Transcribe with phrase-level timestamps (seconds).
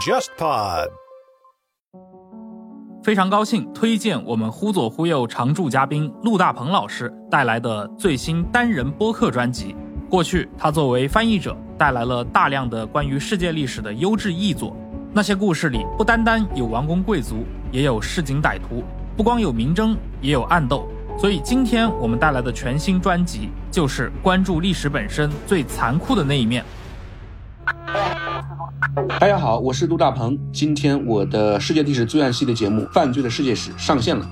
[0.00, 0.88] JustPod。
[3.02, 9.76] 非常高兴推荐我们忽左忽右常驻嘉宾陆大鹏老师带来的最新单人播客专辑。
[10.08, 14.74] 过去，他作为翻译者，带来了大量的关于世界历史的优质译作。
[15.12, 18.82] 那些故事里，不单单有王公贵族，也有市井歹徒；
[19.16, 20.88] 不光有明争，也有暗斗。
[21.18, 26.64] 所以，今天我们带来的全新专辑，就是关注历史本身最残酷的那一面。
[29.18, 30.38] 大家好，我是杜大鹏。
[30.52, 34.26] 今天我的世界历史罪案系列节目《犯罪的世界史》上线了。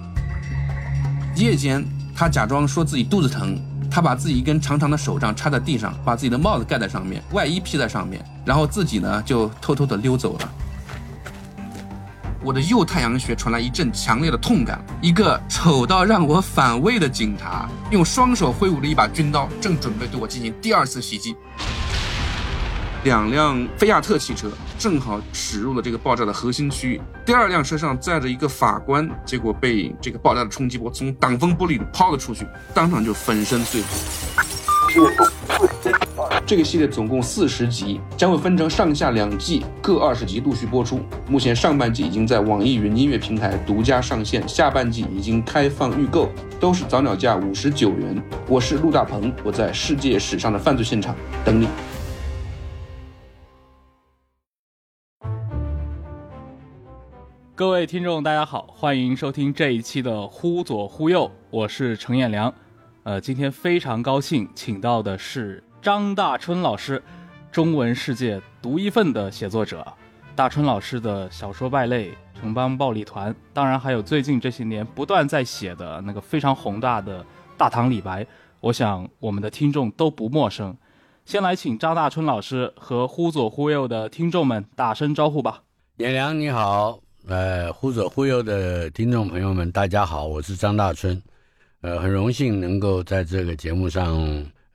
[1.36, 1.84] 夜间，
[2.14, 10.48] 他假装说自己肚子疼，他把自己一根长长的手杖插在地上，把自己的帽子盖在上面，外衣披在上面，然后自己呢就偷偷的溜走了。
[12.48, 21.36] 我的右太阳穴传来一阵强烈的痛感，一个丑到让我反胃的警察用双手挥舞着一把军刀，正准备对我进行第二次袭击。
[23.04, 26.98] 两辆菲亚特汽车正好驶入了这个爆炸的核心区域。
[27.26, 33.88] 第二辆车上载着一个法官，结果被这个爆炸的冲击波从挡风玻璃里抛了出去，当场就粉身碎骨。
[36.46, 41.00] 这个系列总共四十集，将会分成上下两季，各二十集陆续播出。
[41.28, 48.22] 目前上半季已经在网易云音乐平台独家上线，下半季已经开放预购，都是早鸟价五十九元。
[48.48, 51.14] 我是陆大鹏，我在世界史上的犯罪现场
[51.44, 51.68] 等你。
[57.54, 62.54] 各位听众，大家好，欢迎收听这一期的《忽左忽右》，我是程彦良。
[63.02, 67.00] 呃，今天非常高兴，请到的是张大春老师，
[67.52, 69.86] 中文世界独一份的写作者。
[70.34, 77.22] 大春老师的小说《败类》《城邦暴力团》，当然还有最近这些年不断在写的那个非常宏大的
[77.56, 78.24] 《大唐李白》，
[78.60, 80.76] 我想我们的听众都不陌生。
[81.24, 85.62] 先来请张大春老师和《忽左忽右》的听众们打声招呼吧。
[85.98, 86.98] 颜良你好。
[87.28, 91.20] 呃，忽左忽右的听众朋友们，大家好，我是张大春，
[91.82, 94.16] 呃，很荣幸能够在这个节目上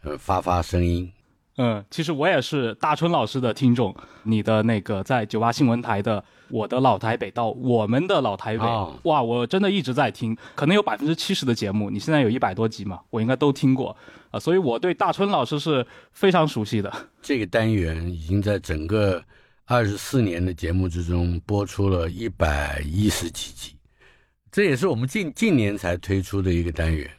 [0.04, 1.12] 呃发发声音。
[1.58, 6.20] 嗯，其实我也是大春老师的听众，你的那个在九八新闻台的
[6.50, 8.64] 《我的老台北》到《我们的老台北》，
[9.04, 13.96] 哇，我真的一直在听，可能有百分之七十的节目，你现在有一百多集嘛，我应该都听过
[14.32, 16.92] 啊，所以我对大春老师是非常熟悉的。
[17.22, 19.24] 这个单元已经在整个。
[19.66, 23.78] 二十四年的节目之中，播出了一百一十几集，
[24.52, 27.10] 这也是我们近近年才推出的一个单元。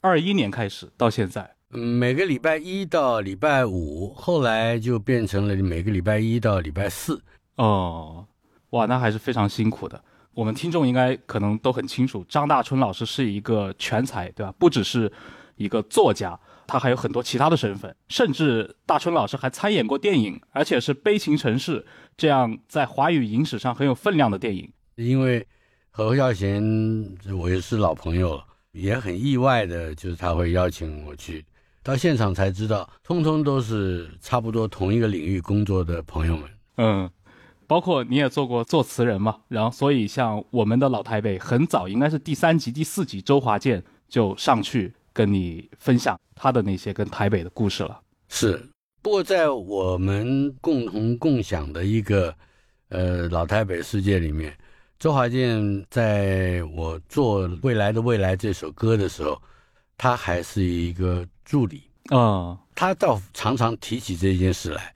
[0.00, 7.18] 二一年开始到现在，嗯，每个礼拜一到礼拜五，后来就变成了每个礼拜一到礼拜四。
[7.56, 8.26] 哦，
[8.70, 9.98] 哇，那还是非常辛苦的。
[10.34, 14.52] 我们听众应该可能都很清楚，张大春老师是一个全才，对吧？
[14.58, 15.10] 不只是
[15.56, 16.38] 一个作家。
[16.66, 21.80] 他还有很多其他的身份，甚至大春老师还参演过电影，而且是《悲情城市》
[22.18, 24.70] 这样在华语影史上很有分量的电影。
[24.96, 25.46] 因为
[25.90, 26.62] 和侯孝贤
[27.34, 31.44] 我也是老朋友了，也很意外的，就是他会邀请我去
[31.82, 36.50] 到现场才知道，通通都是差不多同一个领域工作的朋友们。
[36.76, 37.10] 嗯，
[37.66, 44.92] 包括你也做过作词人嘛，然后所以像我们的老台北，很早应该是第三集、第四集，周华健就上去。
[45.14, 48.00] 跟你分享他的那些跟台北的故事了。
[48.30, 48.66] 是，
[49.02, 52.34] 不过在我们共同共享的一个
[52.88, 54.56] 呃老台北世界里面，
[54.98, 59.38] 周华健在我做《未来的未来》这首歌的时候，
[59.98, 62.58] 他还是一个助理啊。
[62.74, 64.94] 他倒常常提起这件事来，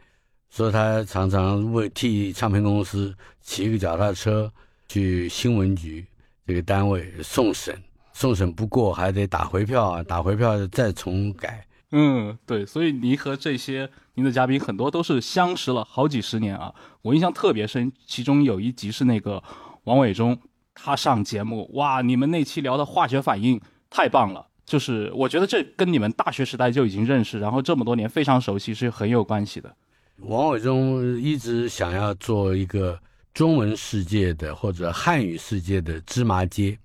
[0.48, 4.50] 说他常常为替唱片公司骑个脚踏车
[4.88, 6.06] 去新闻局
[6.46, 7.78] 这个单位送审。
[8.14, 11.66] 送审不过还得打回票啊，打回票再重改。
[11.90, 16.74] 嗯，对，所以您和这些您的嘉宾很多都是相识了好几十年啊。
[17.02, 19.44] 我印象特别深，其中有一集是那个
[19.84, 20.38] 王伟忠
[20.72, 24.46] 他上节目，哇，你们那期聊的化学反应太棒了。
[24.66, 29.74] 就是我觉得这跟你们大学时代就已经认识，然后这么多年非常熟悉是很有关系的。
[30.18, 33.00] 王伟忠一直想要做一个
[33.32, 36.76] 中文世界的或者汉语世界的芝麻街。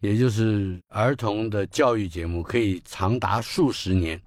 [0.00, 4.20] 也就是儿童的教育节目可以长达数十年，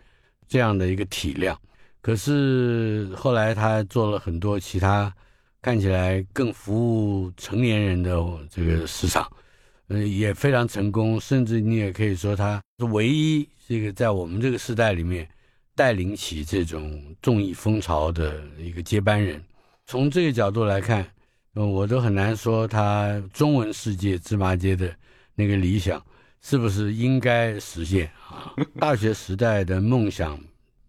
[0.47, 1.57] 这样的一个体量。
[2.01, 5.13] 可是后来他做了很多其他
[5.61, 8.11] 看起来更服务成年人的
[8.49, 9.31] 这个市场，
[9.89, 11.19] 嗯，也非常成功。
[11.19, 15.27] 甚至你也可以说他是唯一这个在我们这个时代里面
[15.75, 19.43] 带领起这种综艺风潮的一个接班人。
[19.85, 21.05] 从这个角度来看，
[21.53, 24.95] 我都很难说他中文世界芝麻街的。
[25.35, 26.05] 那个理想
[26.41, 28.53] 是不是应该实现啊？
[28.77, 30.37] 大学时代的梦想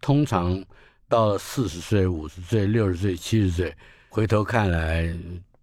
[0.01, 0.61] 通常
[1.07, 3.73] 到四十岁、五十岁、六十岁、七十岁，
[4.09, 5.09] 回头看来，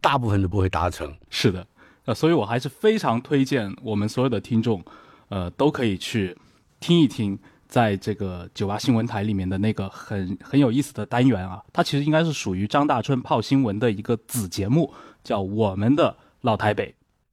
[0.00, 1.14] 大部分都不会达成。
[1.28, 1.66] 是的，
[2.08, 4.82] 呃，所以我还是非常推荐我们所有的听众，
[5.28, 6.34] 呃，都可以去
[6.80, 14.90] 听一听，在这个九八新闻台里面的那个很很有意思的单元啊，它其实应该是属于张大春泡新闻的一个子节目，
[15.22, 16.86] 叫《我们的老台北》。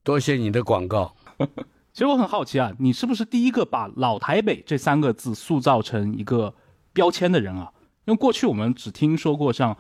[0.04, 1.16] 多谢你的广告。
[1.94, 6.54] 其实我很好奇啊，你是不是第一个把“老台北”这三个字塑造成一个
[6.92, 7.72] 标签的人啊？
[8.04, 9.78] 因为过去我们只听说过像，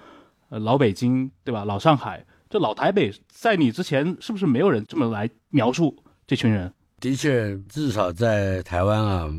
[0.48, 1.66] 呃，老北京，对吧？
[1.66, 5.94] 老上海，这老台北，在你之前是不是没有人这么来描述
[6.26, 6.74] 这群人？
[7.02, 9.30] 的确，至少在台湾啊，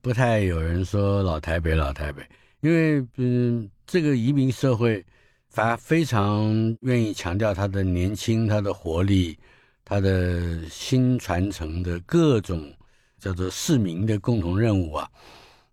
[0.00, 2.24] 不太有人说老台北，老台北，
[2.60, 5.04] 因为嗯，这个移民社会，
[5.48, 9.36] 反而非常愿意强调他的年轻，他的活力。
[9.84, 12.72] 他的新传承的各种
[13.18, 15.10] 叫做市民的共同任务啊，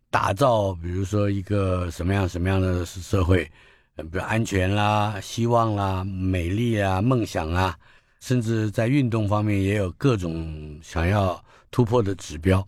[0.09, 3.47] 打造比如说一个什么样什么样的社会，
[4.04, 7.78] 比如安全啦、希望啦、美丽啊、梦想啊，
[8.19, 12.66] 甚至在运动方面也有各种想要突破的指标。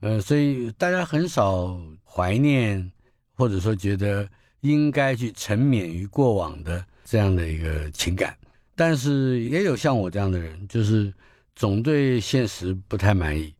[0.00, 2.92] 呃，所以大家很少怀念
[3.34, 4.28] 或者说觉得
[4.60, 8.36] 应该去沉湎于过往的这样的一个情感。
[8.74, 11.12] 但是也有像我这样的人，就是
[11.54, 13.54] 总对现实不太满意，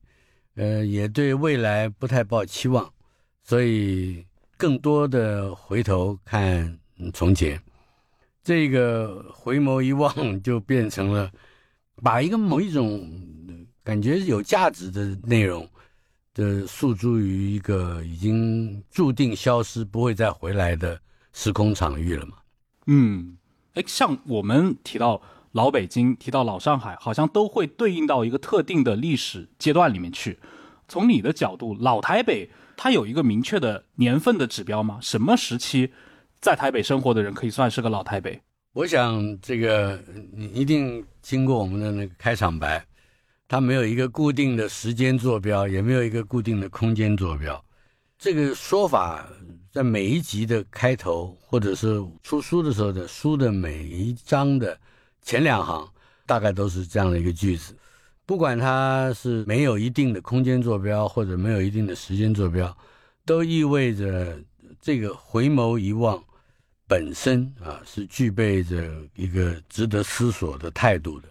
[0.56, 2.93] 呃，也对未来不太抱期望，
[3.43, 4.26] 所以
[4.58, 6.78] 更多的回头看
[7.12, 7.60] 从前，
[8.43, 10.12] 这个回眸一望
[10.43, 11.31] 就变成了
[12.02, 13.10] 把一个某一种
[13.82, 15.69] 感觉有价值的内容
[16.34, 21.00] 的诉诸于一个已经注定消失不会再回来的
[21.32, 22.37] 时空场域了嘛？
[22.87, 23.37] 嗯。
[23.75, 25.20] 哎，像我们提到
[25.52, 30.38] 老北京，提到老上海，好像都会对应到一个特定的历史阶段里面去。
[30.88, 34.98] 从你的角度，老台北它有一个明确的年份的指标吗？
[35.02, 35.93] 什么时期
[36.40, 38.40] 在台北生活的人可以算是个老台北？
[38.72, 40.00] 我想这个
[40.32, 42.84] 你一定经过我们的那个开场白，
[43.48, 47.64] 它没有一个固定的时间坐标，也没有一个固定的空间坐标。
[48.18, 49.26] 这个说法。
[49.72, 54.74] 在每一集的开头，或者是出书的时候的书的每一章的
[55.20, 55.86] 前两行，
[56.24, 57.76] 大概都是这样的一个句子。
[58.24, 62.74] 不管它是没有一定的空间坐标，或者没有一定的时间坐标，
[63.26, 64.42] 都意味着
[64.80, 66.24] 这个回眸一望
[66.86, 71.28] 本身啊是具备着一个值得思索的态度的。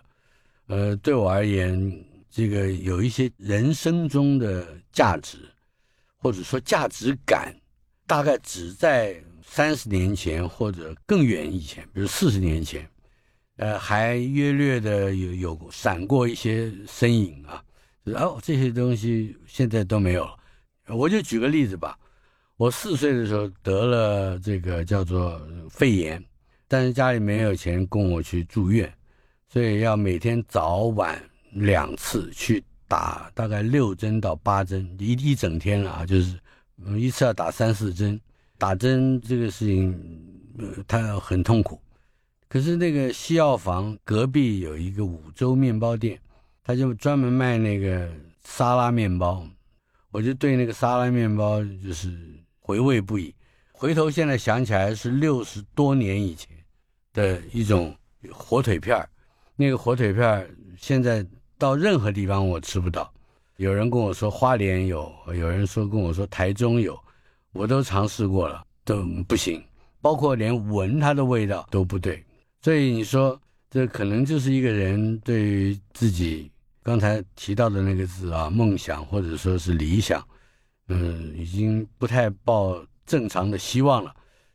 [0.68, 5.38] 呃，对我而言，这个有一些人生中的价值，
[6.18, 7.56] 或者说价值感。
[8.08, 12.88] 大概只在三十年前或者更远以前，比如四十年前，
[13.56, 17.64] 呃，还约略的有有闪过一些身影啊。
[18.14, 20.38] 哦，这些东西现在都没有了。
[20.90, 21.98] 我就举个例子吧，
[22.58, 26.24] 我四岁的时候得了这个叫做肺炎，
[26.68, 28.92] 但是家里没有钱供我去住院，
[29.48, 31.22] 所以要每天早晚
[31.52, 36.40] 两次去打，大概六针到八针，一一整天啊，就是。
[36.98, 38.20] 一次要打三四针，
[38.58, 39.98] 打针这个事情，
[40.60, 41.80] 呃，他很痛苦。
[42.50, 46.20] 可是那个西药房隔壁有一个五洲面包店，
[46.66, 48.12] 他就专门卖那个
[48.44, 49.48] 沙拉面包，
[50.12, 52.12] 我就对那个沙拉面包就是
[52.66, 53.32] 回味不已。
[53.72, 56.50] 回头现在想起来是六十多年以前
[57.14, 57.96] 的一种
[58.32, 59.08] 火腿片
[59.56, 61.24] 那个火腿片现在
[61.60, 63.14] 到任何地方我吃不到。
[63.58, 67.00] 有人跟我说花莲有，有人说跟我说台中有，
[67.54, 69.64] 我都尝试过了，都不行，
[70.02, 72.26] 包括连闻它的味道都不对。
[72.62, 80.26] 所以你说这可能就是一个人对于自己刚才提到的那个字啊，梦想或者说是理想，
[80.88, 84.14] 嗯，已经不太抱正常的希望了，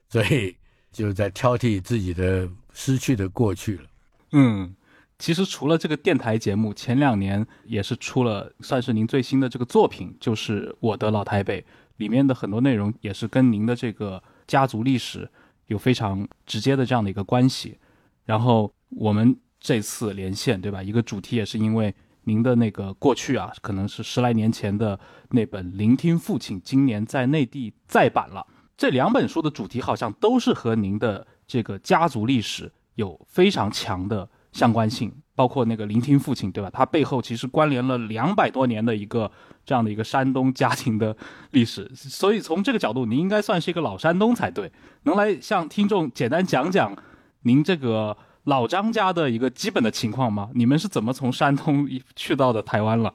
[0.09, 0.57] 所以
[0.93, 3.85] 就在挑剔自己的失去的过去了。
[4.33, 4.75] 嗯。
[5.19, 11.61] 其实除了这个电台节目，前两年也是出了算是您最新的这个作品，就是《我的老台北》
[11.99, 15.31] 里面的很多内容也是跟您的这个家族历史
[15.67, 17.77] 有非常直接的这样的一个关系。
[18.25, 20.83] 然后我们这次连线，对吧？
[20.83, 24.99] 一个主题也是因为您的那个过去啊，可能是十来年前的
[25.31, 28.47] 那本《聆听父亲》，今年在内地再版了。
[28.77, 34.29] 这两本书的主题好像都是和您的这个家族历史有非常强的。
[34.53, 36.69] 相关性包括那个聆听父亲，对吧？
[36.71, 39.31] 他背后其实关联了两百多年的一个
[39.65, 41.17] 这样的一个山东家庭的
[41.53, 44.73] 历史，所以从这个角度，您应该算是一个老山东才对。
[45.05, 47.01] 能来向听众简单讲讲
[47.43, 48.17] 您这个
[48.51, 50.51] 老张家的一个基本的情况吗？
[50.53, 53.15] 你们是怎么从山东去到的台湾了？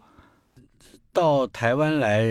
[1.11, 2.23] 到台湾来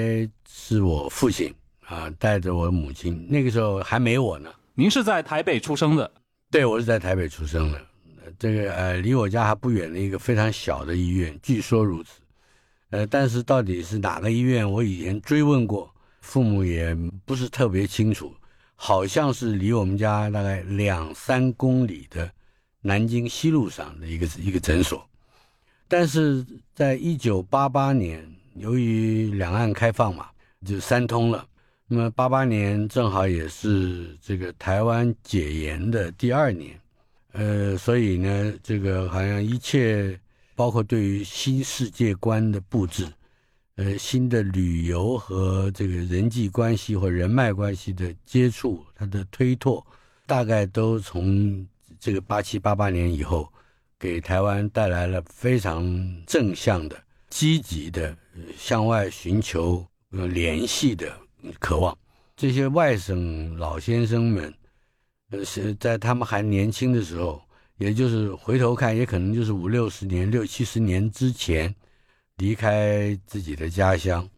[0.49, 1.55] 是我父亲
[1.87, 4.51] 啊，带着我母亲，那个时候还没我呢。
[4.73, 6.11] 您是在台北出生的？
[6.51, 7.81] 对，我是在台北出生的。
[8.39, 12.23] 这个呃，离我家还不远的一个非常小的医院，据说如此。
[12.89, 15.93] 呃，但是到底是哪个医院，我以前追问过，
[16.23, 16.97] 父母也
[17.27, 18.35] 不是特别清楚。
[18.77, 22.31] 好像是离我们家大概两三公里的
[22.87, 25.03] 南京西路上的一个一个诊所。
[25.89, 28.23] 但是在一九八八年，
[28.57, 30.27] 由于两岸开放嘛，
[30.67, 31.47] 就三通了。
[31.87, 36.79] 那么八八年正好也是这个台湾解严的第二年。
[37.33, 40.19] 呃，所以呢，这个好像一切，
[40.55, 43.07] 包括对于新世界观的布置，
[43.77, 49.85] 呃，新的旅游和这个人际关系或人脉关系的接触，它的推拓，
[50.27, 51.67] 大概都从
[52.05, 53.51] 这个八七八八年以后，
[53.99, 55.83] 给台湾带来了非常
[56.27, 58.15] 正向的、积极的
[58.59, 61.11] 向外寻求联系的
[61.59, 61.97] 渴望。
[62.37, 64.53] 这些外省老先生们。
[65.45, 67.43] 是在他们还年轻的时候，
[67.79, 71.75] 也就是回头看，也可能就是五六十年、六七十年之前，
[72.37, 74.29] 离开自己的家乡，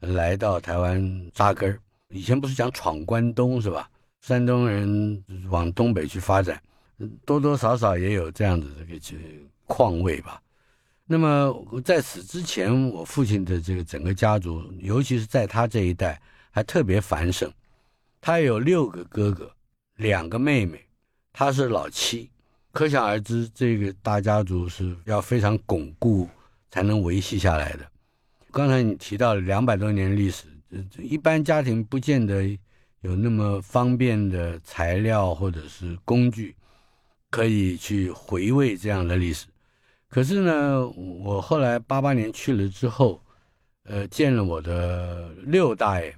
[0.00, 3.88] 来到台湾扎根以前不是讲闯关东是吧？
[4.22, 6.60] 山东人往东北去发展，
[7.24, 8.68] 多多少少也有这样子
[9.00, 9.20] 这个
[9.66, 10.40] 况味吧。
[11.06, 17.52] 那么在此之前，我父亲的这个整个家族，尤其是在他这一代，还特别繁盛。
[18.20, 19.50] 他有六个哥哥。
[19.96, 20.82] 两个妹妹，
[21.30, 22.30] 他是老七，
[22.72, 26.26] 可想而知，这个大家族是要非常巩固
[26.70, 27.86] 才能维系下来的。
[28.50, 32.58] 刚才你提到两百多年历史，这这一般家庭不见得
[33.02, 36.56] 有那么方便的材料或者是工具，
[37.30, 39.46] 可以去回味这样的历史。
[40.08, 43.22] 可是呢，我后来八八年去了之后，
[43.84, 46.14] 呃，见了我的六大爷，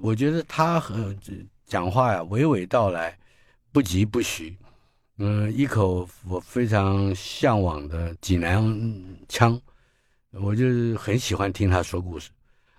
[0.00, 1.14] 我觉得他和。
[1.70, 3.14] 讲话呀，娓娓道来，
[3.72, 4.56] 不疾不徐，
[5.18, 8.64] 嗯，一口我非常向往的济南
[9.28, 9.60] 腔，
[10.30, 12.30] 我就是很喜欢听他说故事。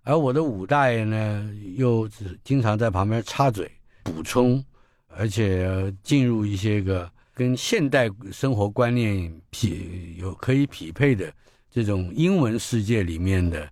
[0.01, 2.09] 而我的五大爷呢，又
[2.43, 3.71] 经常在旁边插嘴
[4.01, 4.65] 补充，
[5.09, 7.07] 而且进入一些个
[7.39, 11.31] 跟现代生活观念匹有可以匹配的
[11.71, 13.65] 这种英文世界里面的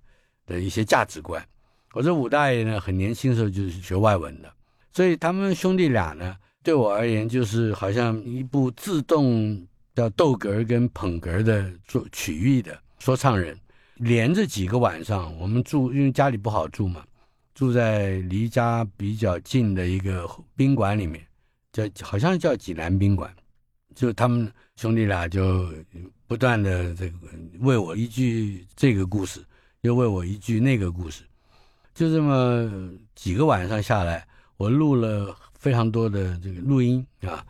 [0.45, 1.45] 的一些价值观。
[1.91, 4.49] 我这五大爷呢，很年轻的时候就是学外文的。
[4.93, 6.33] 所以他们兄弟俩呢，
[6.63, 13.59] 对我而言就是好像一部自动叫逗哏跟捧哏的做曲艺的说唱人，
[13.95, 17.03] 连着几个晚上，我们住，因为家里不好住嘛，
[17.53, 21.21] 住在离家比较近的一个宾馆里面，
[21.73, 23.29] 叫好像叫济南宾馆，
[23.97, 25.67] 就他们兄弟俩就
[26.27, 27.17] 不断的这个
[27.61, 29.43] 为我一句这个故事，
[29.81, 31.23] 又为我一句那个故事，
[31.95, 32.69] 就这么
[33.15, 34.23] 几个晚上下来。
[34.57, 37.43] 我录了非常多的这个录音啊，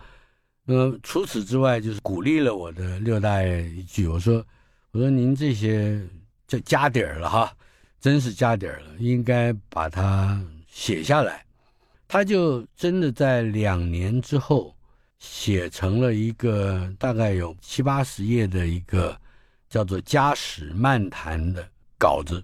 [0.63, 4.45] 那么除此之外，就是鼓励了我的六大爷一句，我说
[4.91, 6.01] ：“我说您这些
[6.47, 7.53] 就加底儿了哈，
[7.99, 11.45] 真是加底儿了，应该把它写下来。”
[12.07, 14.73] 他就真的在两年之后
[15.19, 19.19] 写成了一个大概有七八十页的一个
[19.69, 22.43] 叫做《家史漫谈》的稿子，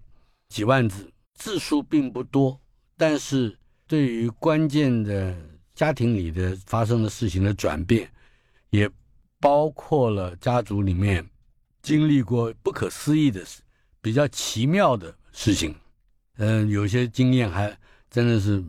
[0.50, 2.60] 几万字，字数并不多，
[2.98, 3.58] 但是。
[3.86, 5.36] 对于关键的
[5.76, 8.10] 家庭里的发生的事情的转变，
[8.72, 8.90] 也
[9.40, 11.24] 包括了家族里面
[11.84, 13.62] 经历过不可思议的事、
[14.02, 15.76] 比较奇妙的事情。
[16.38, 17.78] 嗯，有些经验还
[18.10, 18.64] 真的是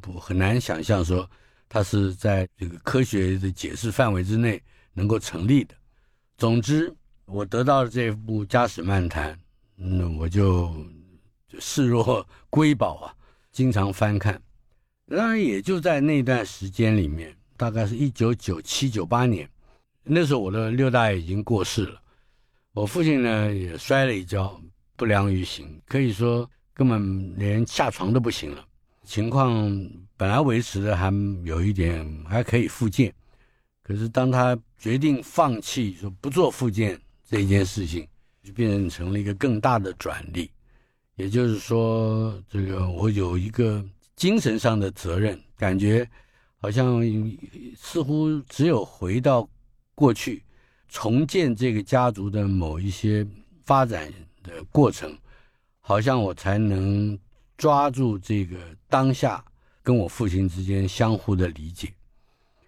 [0.00, 1.28] 不很难想象，说
[1.72, 4.60] 它是在这个科学的解释范围之内
[4.92, 5.74] 能够成立的。
[6.36, 6.92] 总之，
[7.26, 9.32] 我得到了这部《家史漫谈》，
[9.76, 10.74] 那我就
[11.60, 13.14] 视若瑰宝啊，
[13.52, 14.42] 经常翻看。
[15.06, 19.48] 当然，也就在那段时间里面，大概是一九九七九八年，
[20.02, 22.02] 那时候我的六大爷已经过世了，
[22.72, 24.60] 我父亲呢也摔了一跤，
[24.96, 28.64] 不良于行，可以说根本连下床都不行了。
[29.04, 29.60] 情况
[30.16, 31.12] 本来维持的还
[31.44, 33.12] 有一点还可以复健，
[33.82, 38.06] 可是当他决定放弃说不做复健这件事情，
[38.42, 40.50] 就变成了一个更大的转力。
[41.16, 43.84] 也就是说，这个我有一个。
[44.16, 46.06] 精神上的责任，感觉
[46.58, 47.00] 好像
[47.74, 49.48] 似乎只有回到
[49.94, 50.42] 过去，
[50.90, 53.26] 重建这个家族的某一些
[53.64, 55.16] 发展的过程，
[55.80, 57.18] 好像我才能
[57.60, 58.56] 抓住这个
[58.88, 59.44] 当下
[59.82, 61.92] 跟我父亲之间相互的理解。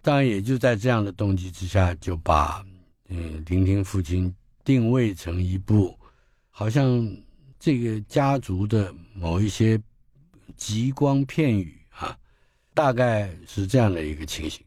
[0.03, 2.63] 当然，也就在这样的动机之下，就把
[3.09, 4.33] 嗯聆听父亲
[4.63, 5.97] 定位成一部
[6.51, 7.11] 好像
[7.59, 9.81] 这个家族的某一些。
[10.55, 12.15] 极光片语啊，
[12.75, 14.63] 大概是这样的一个情形。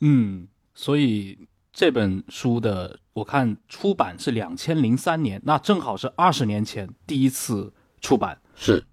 [0.00, 1.38] 嗯，所以
[1.72, 8.36] 这本书的我看出版是两千零三年，那正好是二十年前第一次出版。
[8.56, 8.84] 是，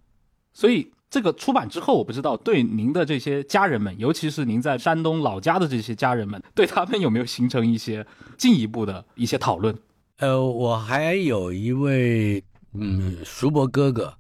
[0.56, 8.08] 所以这个出版之后，我不知道对您的这些家人们，尤其是您在山东老家的这些家人们，对他们有没有形成一些
[8.38, 9.78] 进一步的一些讨论？
[10.20, 14.14] 呃，我还有一位嗯叔伯哥哥，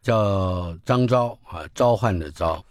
[0.00, 2.64] 叫张昭啊，召唤的昭。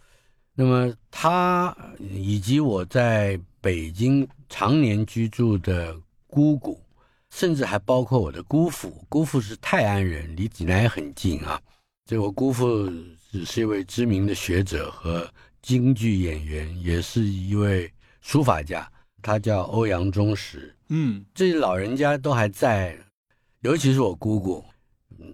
[0.56, 5.96] 那么他以及我在北京常年居住的
[6.28, 6.80] 姑姑，
[7.30, 11.62] 甚至还包括我的姑父，姑父是泰安人，离济南也很近啊。
[12.12, 12.92] 这我姑父
[13.32, 15.26] 只是一位知名的学者和
[15.62, 17.90] 京剧演员，也是一位
[18.20, 18.86] 书法家，
[19.22, 20.76] 他叫欧阳中石。
[20.90, 23.00] 嗯，这些老人家都还在，
[23.62, 24.62] 尤其是我姑姑，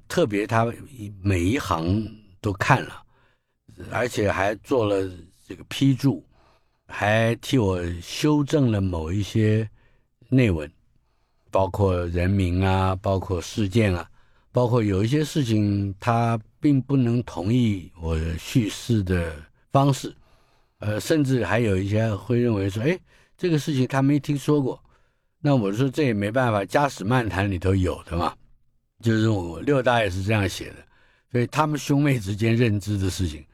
[0.07, 0.72] 特别他
[1.19, 2.07] 每一行
[2.41, 3.01] 都看了，
[3.89, 5.12] 而且还做了
[5.48, 6.24] 这个批注，
[6.86, 9.67] 还替我修正了某一些
[10.29, 10.72] 内文，
[11.50, 14.07] 包括人名啊，包括事件啊，
[14.51, 19.36] 包括有一些事情他并不能同意我叙事的
[19.72, 20.16] 方式，
[20.80, 22.98] 呃，甚至还有一些会认为说，哎，
[23.38, 24.82] 这个事情他没听说过。
[25.40, 28.34] 那我说这也没办法，《家史漫谈》里头有的嘛，
[29.02, 30.76] 就是我六大爷是这样写的，
[31.32, 33.46] 所以他们兄妹之间认知的事情。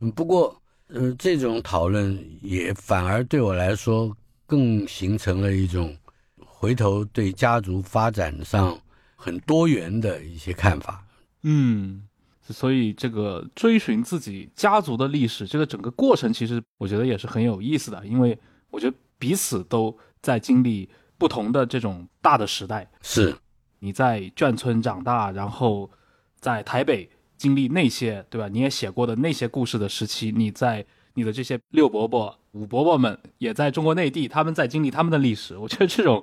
[0.00, 4.16] 嗯，不过，呃，这种讨论也反而对我来说
[4.46, 5.94] 更形成了一种
[6.38, 8.80] 回头对家族发展上
[9.16, 11.04] 很多元的一些看法。
[11.42, 12.07] 嗯，
[12.52, 18.38] 所以这个追寻自己家族的历史，这个整个过程，其实我觉得也是很有意思的，因为
[18.70, 20.88] 我觉得彼此都在经历。
[21.20, 23.34] 不同的这种大的时代，是
[23.80, 25.90] 你在眷村长大，然后
[26.38, 28.46] 在台北经历那些，对吧？
[28.46, 35.58] 你也写过的那些故事的时期，你在你的这些六伯伯、五伯伯们也在中国内地，他们在经历他们的历史。
[35.58, 36.22] 我觉得这种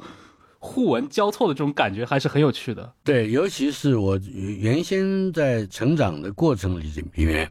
[0.65, 2.91] 互文交错的这种感觉还是很有趣的。
[3.03, 7.49] 对，尤其是我原先在成长的过程里里面，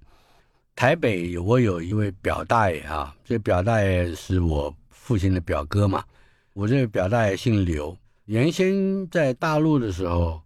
[0.74, 6.02] 台北我有一位表大爷啊，这表大爷是我父亲的表哥嘛。
[6.52, 10.40] 我这个表大爷姓刘，原先在大陆的时候，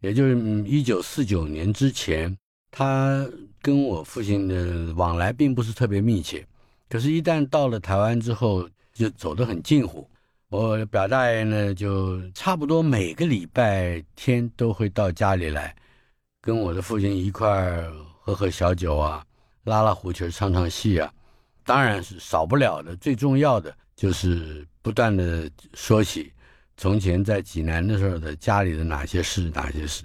[0.00, 2.36] 也就是一九四九年之前，
[2.70, 3.26] 他
[3.60, 6.46] 跟我父亲的往来并不是特别密切。
[6.88, 10.06] 可是，一旦到了台湾之后，就走得很近乎。
[10.52, 15.74] 我表大爷呢，就差不多每个礼拜天都会到家里来，
[16.42, 19.24] 跟我的父亲一块儿喝喝小酒啊，
[19.64, 21.10] 拉拉胡琴，唱唱戏啊。
[21.64, 24.66] 当然是少不了的，最重要的就是。
[24.82, 26.32] 不断的说起
[26.76, 30.02] 从前在济南的时候的家里的哪些事哪些事，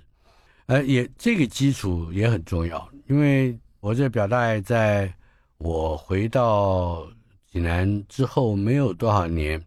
[0.68, 5.12] 呃，也这个基础也很重要，因为我这表大爷在
[5.58, 7.08] 我回到
[7.52, 9.60] 济南之后没有多少年，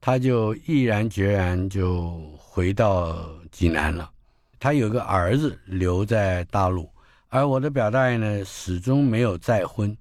[0.00, 4.10] 他就毅然决然就回到济南了。
[4.58, 6.88] 他有个儿子留在大陆，
[7.28, 9.96] 而我的表大爷呢始终没有再婚，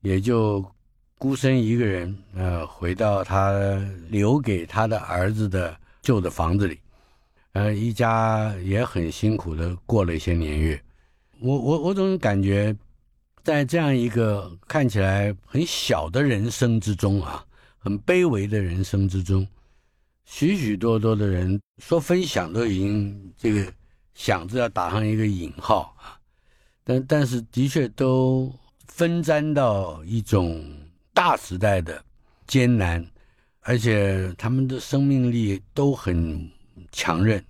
[0.00, 0.64] 也就。
[1.20, 3.50] 孤身一个人，呃，回到他
[4.08, 6.78] 留给他的儿子的旧的房子里，
[7.54, 10.80] 呃，一家也很辛苦的过了一些年月。
[11.40, 12.72] 我我我总感觉，
[13.42, 17.44] 在这样一个看起来很小的人生之中啊，
[17.78, 19.46] 很卑微的人生之中，
[20.24, 23.72] 许许多多的人说分享都已经这个
[24.14, 26.20] 想着要打上一个引号啊，
[26.84, 28.52] 但但是的确都
[28.86, 30.64] 分沾到一种。
[31.14, 32.00] 大时代的
[32.46, 33.04] 艰难，
[33.62, 36.48] 而且他们的生命力都很
[36.92, 37.44] 强韧。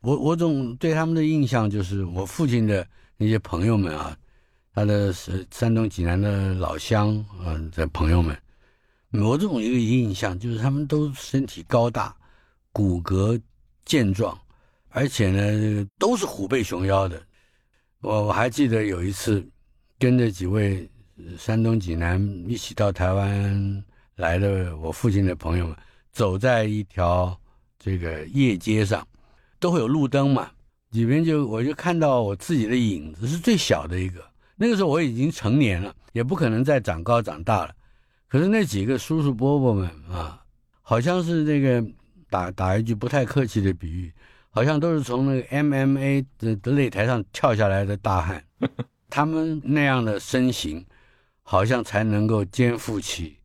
[0.00, 2.84] 我我总对他们的印象就是，我父亲的
[3.16, 4.18] 那些朋友们啊，
[4.74, 8.36] 他的是山东济南的老乡啊的朋友们，
[9.22, 12.16] 我这种一个印象就是他们都身体高大，
[12.72, 13.40] 骨骼
[13.84, 14.38] 健壮，
[14.88, 17.22] 而且呢都是虎背熊腰的。
[18.00, 19.46] 我我还记得有一次
[19.98, 20.88] 跟着几位。
[21.38, 23.84] 山东济南一起到台湾
[24.16, 25.76] 来的我父亲的朋友们，
[26.10, 27.40] 走在一条
[27.78, 29.06] 这个夜街上，
[29.60, 30.50] 都会有路灯嘛，
[30.90, 34.20] 里面就我就看到我自己的影子，是最小的一个。
[34.56, 37.72] 那个时候我已经成年了，也不可能再长高长大了。
[38.34, 40.42] 可是那几个叔叔伯伯们啊，
[40.82, 41.80] 好像是那个
[42.28, 44.12] 打打一句不太客气的比喻，
[44.50, 48.44] 好像都是从那个 MMA 的的擂台上跳下来的大汉，
[49.08, 50.84] 他们那样的身形。
[51.46, 53.36] 好像才能够肩负起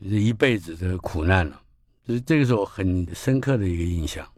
[0.00, 1.62] 一辈子的苦难了，
[2.04, 4.28] 就是这个是我很深刻的一个印象。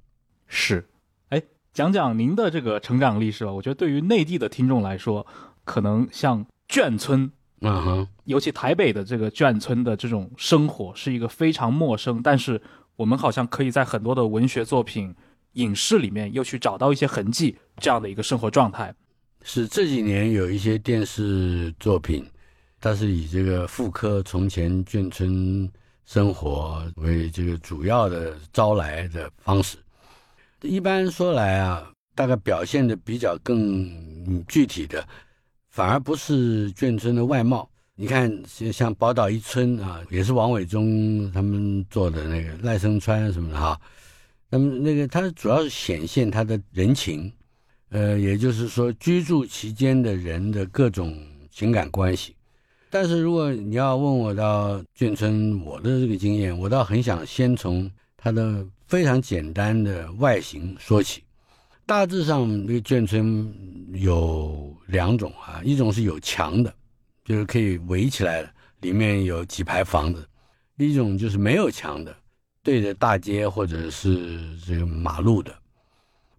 [0.46, 0.87] 是，
[1.31, 3.50] 哎，讲讲您的这个成长历史吧。
[3.50, 5.26] 我觉得对于内地的听众来说，
[5.64, 12.61] 可能像眷村嗯哼，尤其台北的这个眷村的这种生活是一个非常陌生，但是
[12.96, 15.14] 我们好像可以在很多的文学作品、
[15.53, 18.94] 影视里面又去找到一些痕迹，这样的一个生活状态。
[19.42, 22.27] 是这几年有一些电视作品，
[22.81, 25.70] 它是以这个复刻从前眷村
[26.07, 29.77] 生活为这个主要的招来的方式。
[30.62, 35.07] 一般说来啊，大概表现的比较更具体的，
[35.71, 37.69] 反而不是眷村的外貌。
[37.95, 43.79] 你看，像像宝岛一村啊，也是王伟忠他们做的那个赖声川什么的哈。
[44.49, 47.31] 那么那个它主要是显现他的人情，
[47.91, 51.15] 呃，也就是说居住期间的人的各种
[51.51, 52.35] 情感关系。
[52.89, 61.23] 但是如果你要问我到眷村，我的这个经验，我倒很想先从它的非常简单的外形说起。
[61.87, 63.53] 大致上，那个眷村
[63.95, 66.73] 有两种啊，一种是有墙的，
[67.25, 70.23] 就是可以围起来的，里面有几排房子；
[70.77, 72.16] 一种就是没有墙的，
[72.62, 75.53] 对着大街或者是这个马路的。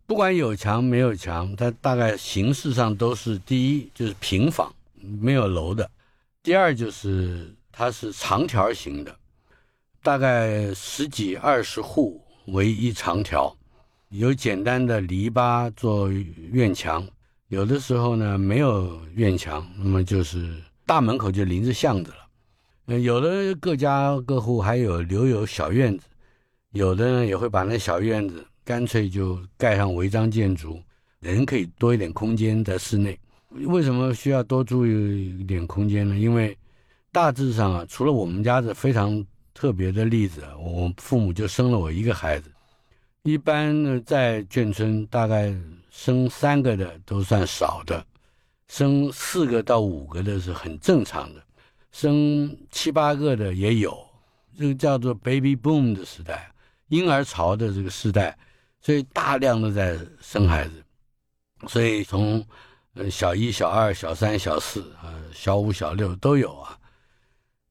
[0.08, 5.86] 不管有墙没有墙，它大概形式上都是：第一就是平房，没有楼的；
[6.42, 9.14] 第二就是它是长条形的，
[10.02, 13.54] 大概十几二十户为一长条。
[14.12, 17.08] 有简单的篱笆做院墙，
[17.48, 20.54] 有的时候呢没有院墙，那么就是
[20.86, 22.18] 大门口就临着巷子了。
[22.88, 26.08] 嗯，有的各家各户还有留有小院子，
[26.74, 30.78] 有的呢也会把那小院子干脆就盖上违章建筑，
[31.22, 33.18] 人可以多一点空间在室内。
[33.68, 36.18] 为什么需要多注意一点空间呢？
[36.18, 36.58] 因为
[37.14, 42.52] 大致上啊，除了我们家的非常特别的例子，我父母就生了我一个孩子。
[43.24, 45.56] 一般呢，在眷村大概
[45.92, 48.04] 生三个的都算少的，
[48.68, 51.44] 生四个到五个的是很正常的，
[51.92, 53.96] 生七八个的也有，
[54.58, 56.52] 这个叫做 baby boom 的时代，
[56.88, 58.36] 婴儿潮的这个时代，
[58.80, 60.84] 所以大量的在生孩子，
[61.68, 62.44] 所以从
[62.96, 66.76] 呃小一、小二、小三、小四啊，小五、小六都有啊。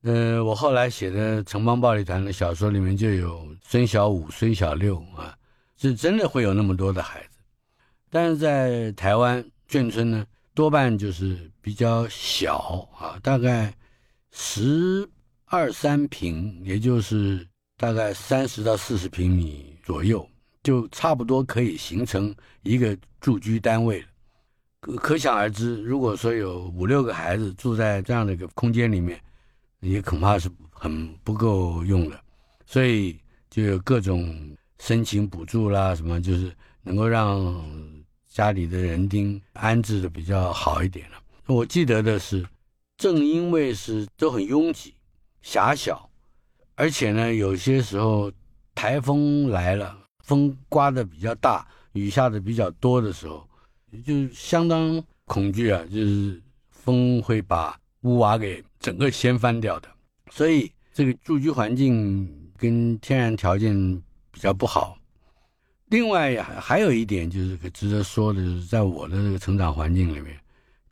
[0.02, 5.36] 嗯，我后来写的《城邦暴力团》的小说里面就有孙小五、孙小六啊。
[5.88, 7.38] 是真的会有那么多的孩子，
[8.10, 13.74] 但是在台湾眷村呢，多半就是比较小啊，大概
[14.30, 15.08] 十
[15.46, 20.28] 二三平，也就是大概三十到四十平米左右，
[20.62, 24.06] 就差不多可以形成一个住居单位了。
[24.82, 29.18] 可可想而知，如果说有五六个孩子住在这样的一个空间里面，
[29.80, 32.20] 也恐怕是很不够用的，
[32.66, 34.54] 所以就有各种。
[34.80, 36.50] 申请补助啦，什么就是
[36.82, 37.62] 能够让
[38.26, 41.18] 家里的人丁安置的比较好一点了。
[41.46, 42.44] 我记得的是，
[42.96, 44.94] 正因为是都很拥挤、
[45.42, 46.08] 狭小，
[46.76, 48.32] 而且呢，有些时候
[48.74, 53.46] 台风来了，风刮的比较大，雨下的比较多的时候，
[54.02, 59.88] 就相当恐惧啊，就是风会把屋瓦给整个掀翻掉的。
[60.30, 64.02] 所以这个住居环境跟天然条件。
[64.40, 64.96] 比较不好。
[65.88, 70.34] 另外还还有一点就是值得说的，就是在我的这个成长环境里面，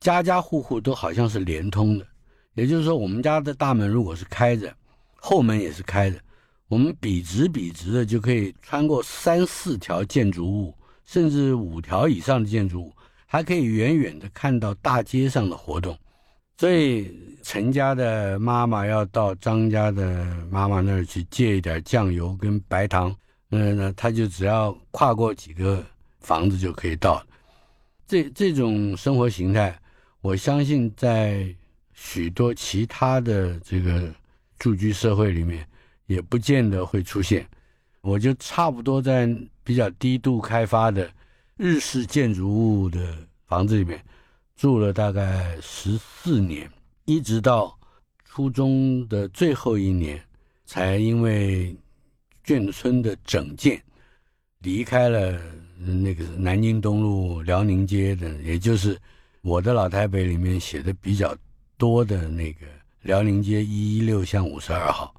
[0.01, 2.07] 家家户户都好像是连通的。
[2.53, 4.71] 也就是说，我们家的大门如果是开着，
[5.17, 6.19] 后门也是开着，
[6.69, 10.75] 我们笔直笔直的就可以穿过三四条建筑物，
[11.07, 12.93] 甚至五条以上的建筑物，
[13.25, 15.97] 还可以远远的看到大街上的活动。
[16.59, 23.17] 所以陈家的妈妈要到张家的妈妈那儿去借一点酱油跟白糖。
[23.51, 25.83] 嗯，那他就只要跨过几个
[26.21, 27.25] 房子就可以到。
[28.07, 29.75] 这这种生活形态，
[30.21, 31.49] 我相信在
[31.95, 34.13] 许多其他的这个
[34.59, 35.67] 住居社会里面，
[36.07, 37.49] 也不见得会出现。
[38.03, 39.27] 我就差不多在
[39.65, 41.11] 比较低度开发的
[41.57, 44.03] 日式建筑物的房子里面
[44.57, 46.71] 住了大概十四年，
[47.07, 47.75] 一直到
[48.27, 50.23] 初中的最后一年，
[50.67, 51.75] 才因为。
[52.49, 53.79] 眷村的整建，
[54.61, 55.39] 离开了
[55.77, 58.99] 那个南京东路辽宁街的，也就是
[59.43, 61.37] 我的老台北里面写的比较
[61.77, 62.65] 多的那个
[63.03, 65.15] 辽宁街一一六巷五十二号，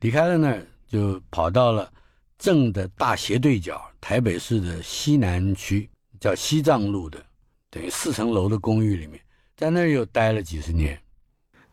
[0.00, 1.88] 离开了那儿就跑到了
[2.36, 7.24] 正的大斜对角台北市的西南区，叫西藏路的，
[7.70, 9.20] 等于四层楼的公寓里面，
[9.56, 11.00] 在那儿又待了几十年。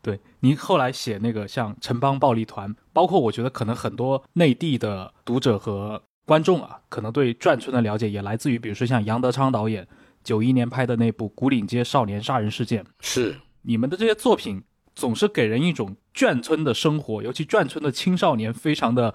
[0.04, 9.88] 对，您后来写那个像城邦暴力团，包括我觉得可能很多内地的读者和观众啊，可能对转村的了解也来自于，比如说像杨德昌导演
[10.22, 12.84] 九一年拍的那部《古岭街少年杀人事件》。
[13.00, 14.62] 是你们的这些作品
[14.94, 19.14] 总是给人一种眷村的生活，尤其眷村的青少年非常的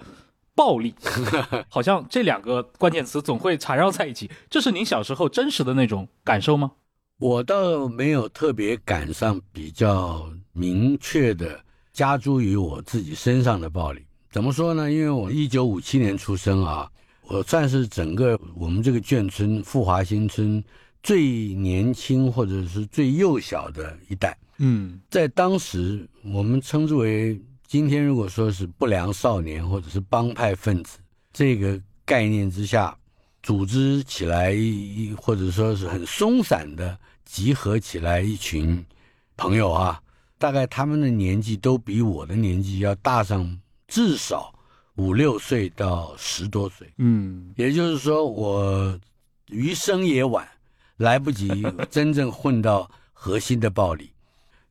[0.55, 0.95] 暴力，
[1.69, 4.31] 好像这两个关键词总会缠绕在一起。
[4.49, 6.71] 这是您小时候真实的那种感受吗？
[7.19, 11.57] 我倒没有特别赶上比较明确的
[11.93, 14.01] 加诸于我自己身上的暴力。
[14.29, 14.91] 怎么说呢？
[14.91, 16.91] 因为我一九五七年出生啊，
[17.23, 20.61] 我算是整个我们这个眷村富华新村
[21.01, 24.37] 最年轻或者是最幼小的一代。
[24.57, 30.97] 嗯在当时，我们称之为今天如果说是不良少年或者是帮派分子
[31.31, 32.93] 这个概念之下，
[33.41, 38.85] 组织起来一或者说是很松散的集合起来一群
[39.37, 40.01] 朋友啊，
[40.39, 44.51] 大概他们的年纪都比我的年纪要大上至少
[44.95, 46.91] 五六岁到十多岁。
[46.97, 48.99] 嗯也就是说，我
[49.47, 50.47] 余生也晚，
[50.97, 54.09] 来不及真正混到核心的暴力。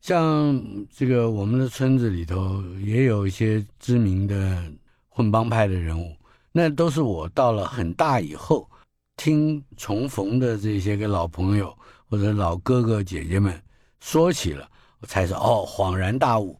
[0.00, 0.59] 像
[0.90, 4.72] 这个我们的村子里头也有一些知名的
[5.09, 6.16] 混帮派的人物，
[6.52, 8.68] 那都是我到了很大以后，
[9.16, 11.76] 听重逢的这些个老朋友
[12.09, 13.61] 或者老哥哥姐姐们
[14.00, 16.58] 说起了，我才是哦恍然大悟，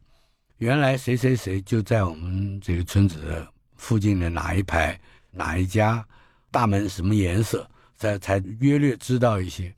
[0.57, 4.99] 原来谁谁谁就在我们这个村子附近的哪一排
[5.31, 6.05] 哪一家，
[6.51, 9.73] 大门什么颜色，才才约略知道一些。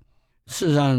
[0.47, 0.97] 事实上，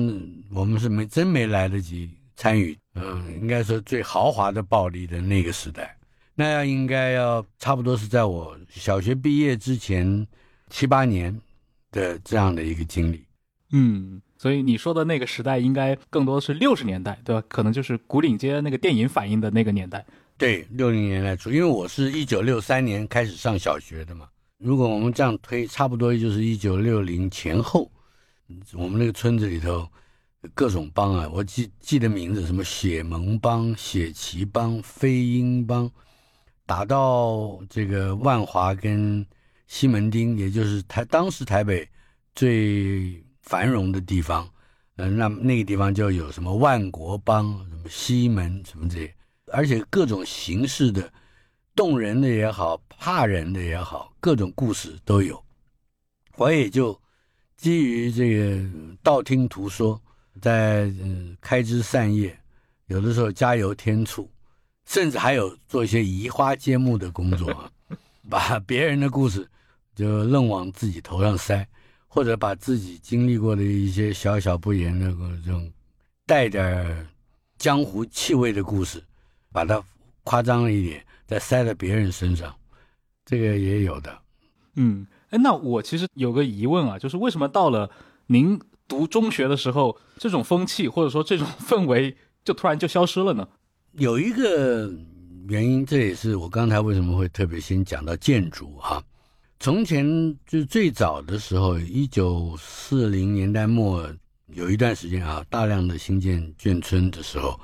[0.51, 5.97] 我们是没真没来得及参与，嗯，应该说最豪华的暴力的那个时代，
[6.35, 10.27] 那要应该要差不多是在我小学毕业之前
[10.71, 11.39] 七八年
[11.91, 13.25] 的这样的一个经历。
[13.73, 17.45] 嗯，所以你说的那个时代应该更多是六十年代，对吧？
[17.49, 20.05] 可能就是古岭街那个电影反映的那个年代。
[20.37, 24.29] 对，六零年代初，因为我是一九六三年开始上小学的嘛。
[24.59, 27.89] 如果我们这样推，差不多就是一九六零前后，
[28.73, 29.89] 我们那个村子里头
[30.55, 35.89] 各种帮啊，我记记得名字，什么血盟帮、血旗帮、飞鹰帮，
[36.67, 39.25] 打到这个万华跟
[39.69, 41.89] 西门町，也就是台当时台北
[42.35, 43.22] 最
[43.53, 44.49] 繁荣的地方。
[44.97, 49.15] 呃，那那个地方就有什么万国帮、什么西门什么这些。
[49.53, 51.13] 而且各种形式的、
[51.77, 55.43] 动人的也好、怕人的也好，各种故事都有。
[56.37, 56.99] 我也就
[57.59, 58.67] 基于这个
[59.03, 60.01] 道听途说，
[60.41, 62.35] 在嗯开枝散叶，
[62.87, 64.31] 有的时候加油添醋，
[64.87, 67.71] 甚至还有做一些移花接木的工作，
[68.31, 69.47] 把别人的故事
[69.95, 71.69] 就愣往自己头上塞，
[72.15, 75.11] 或者把自己经历过的一些小小不言的
[75.43, 75.73] 这种
[76.27, 77.07] 带点儿
[77.57, 79.03] 江湖气味的故事。
[79.51, 79.83] 把它
[80.25, 82.55] 夸张了一点，再塞在别人身上，
[83.25, 84.19] 这个也有的。
[84.77, 87.91] 嗯，哎，那我其实有个疑问啊，就是为什么到了
[88.27, 93.47] 您读中学的时候，这种风气或者说这种氛围就突然就消失了呢？
[93.93, 94.91] 有一个
[95.49, 99.03] 原因，这也是我刚才为什么会特别先讲到建筑哈。
[99.63, 100.05] 从前
[100.45, 104.13] 就最早的时候，一九四零年代末
[104.49, 107.59] 有一段时间啊，大量的新建眷村的时候。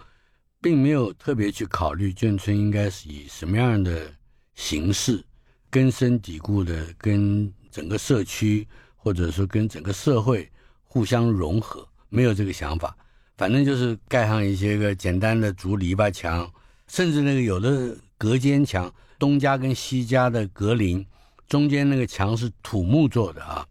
[0.61, 4.13] 并没有特别去考虑眷村应该是以什么样的
[4.55, 5.25] 形式
[5.71, 10.49] 根深蒂固的跟整个社区或者说跟整个社会
[10.83, 12.97] 互相融合，没有这个想法。
[13.37, 16.49] 反正就是盖上一些个简单的竹篱笆墙，
[16.87, 21.05] 甚至那个有的隔间墙，东家跟西家的隔邻，
[21.49, 23.67] 中间那个墙是土木做的啊，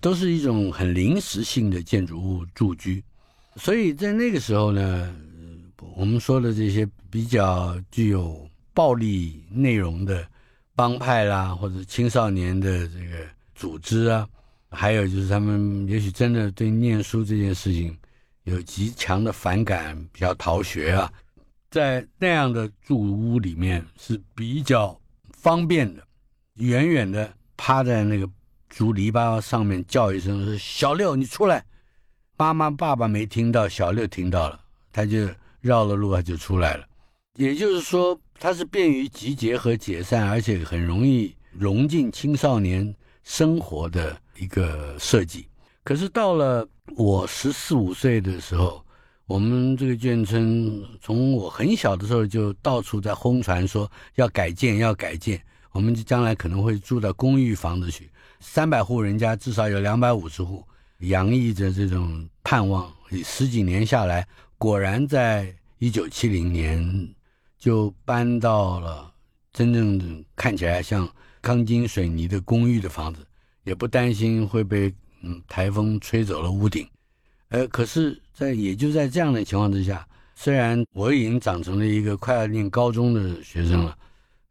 [0.00, 3.02] 都是一种很临时性的建筑物住居。
[3.56, 5.14] 所以在那个时候呢。
[5.94, 10.26] 我们说的这些比较具有暴力内容的
[10.74, 14.28] 帮派啦，或者青少年的这个组织啊，
[14.68, 17.96] 还有就是他们也许真的对念书这件事情
[18.44, 21.10] 有极强的反感，比较逃学啊，
[21.70, 24.98] 在那样的住屋里面是比较
[25.32, 26.05] 方便的，
[26.56, 28.28] 远远的趴在那个
[28.68, 31.64] 竹篱笆上面叫一声说：“小六，你出来！”
[32.36, 34.60] 妈妈、爸爸没听到，小六听到了，
[34.92, 35.28] 他就。
[35.62, 36.86] 绕了路，他就出来了。
[37.34, 45.48] 也就是说，它是便于集结和解散，而且很容易融进青少年生活的一个设计。
[45.82, 46.64] 可是到了
[46.96, 48.84] 我十四五岁的时候，
[49.26, 55.42] 我们这个眷村从我很小的时候就到处在轰传说要改建，要改建。
[55.76, 58.10] 我们将来可能会住到公寓房子去，
[58.40, 60.64] 三百户人家至少有两百五十户，
[61.00, 62.90] 洋溢着这种盼望。
[63.22, 64.26] 十几年下来。
[64.56, 67.14] 果然，在一九七零年
[67.58, 69.12] 就搬到了
[69.52, 71.06] 真正的看起来像
[71.42, 73.20] 钢筋水泥的公寓的房子，
[73.64, 76.88] 也不担心会被嗯台风吹走了屋顶。
[77.50, 83.94] 呃，可是，在也就在这样的情况之下，虽然我已经长成了一个快要念高中的学生了，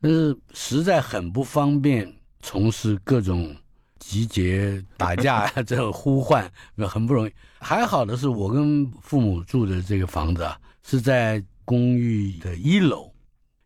[0.06, 2.08] 但是实在很不方便
[2.40, 3.56] 从事各种
[3.98, 7.32] 集结、打架 这种呼唤，很不容易。
[7.58, 13.12] 还好的是，我跟父母住的这个房子啊，是在公寓的一楼。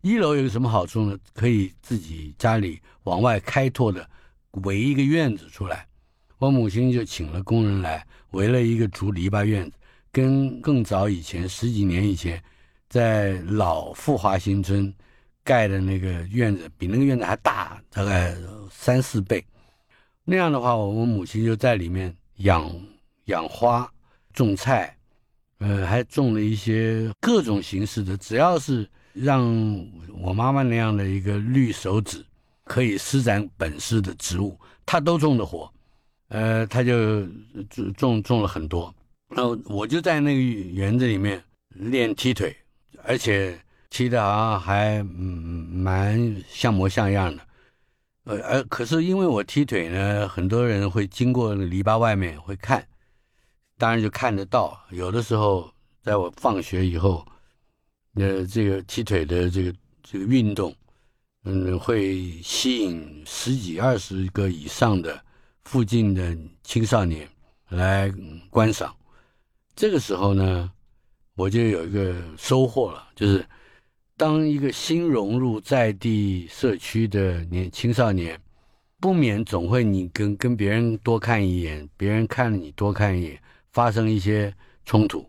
[0.01, 1.17] 一楼有个什么好处呢？
[1.33, 4.09] 可以自己家里往外开拓的
[4.63, 5.85] 围一个院子出来。
[6.37, 9.75] 我母亲就请了工人来围了一个竹篱笆院子，
[10.09, 12.41] 跟更早以前十几年以前
[12.87, 14.93] 在老富华新村
[15.49, 18.35] 盖的那个院子比那个院子还大，大概
[18.71, 19.43] 三四倍。
[20.23, 22.69] 那样的话，我们母亲就在里面养
[23.25, 23.91] 养花、
[24.31, 24.95] 种菜，
[25.57, 28.87] 呃，还种了一些各种形式的，只要是。
[29.11, 29.43] 让
[30.21, 32.23] 我妈妈那样的一个绿手指
[32.63, 35.69] 可以施展本事的植物，她都种的活，
[36.29, 37.27] 呃，她就
[37.97, 38.93] 种种了很多。
[39.35, 42.55] 然后我就在那个园子里面练踢腿，
[43.03, 43.59] 而且
[43.89, 47.41] 踢的好像还蛮像模像样的。
[48.23, 52.87] 呃，而可是因为我踢腿呢，很多人会经过篱笆外面会看，
[53.77, 54.79] 当然就看得到。
[54.91, 55.71] 有的时候
[56.01, 57.25] 在我放学以后。
[58.15, 59.73] 呃，这个踢腿的这个
[60.03, 60.75] 这个运动，
[61.43, 65.23] 嗯，会吸引十几二十个以上的
[65.63, 67.29] 附近的青少年
[67.69, 68.11] 来
[68.49, 68.93] 观赏。
[69.73, 70.69] 这个时候呢，
[71.35, 73.45] 我就有一个收获了，就是
[74.19, 78.37] 当一个新融入在地社区的年青少年，
[78.99, 84.53] 不免总会你跟跟别人多看一眼，别人看了你多看一眼，发生一些
[84.83, 85.25] 冲突。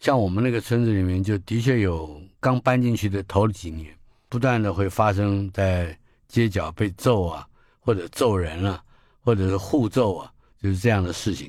[0.00, 3.96] 像我们那个村子里面，就的确有刚搬进去的头几年，
[4.28, 7.46] 不断的会发生在街角被揍啊，
[7.78, 8.82] 或者揍人啊，
[9.20, 11.48] 或者是互揍啊，就是这样的事情。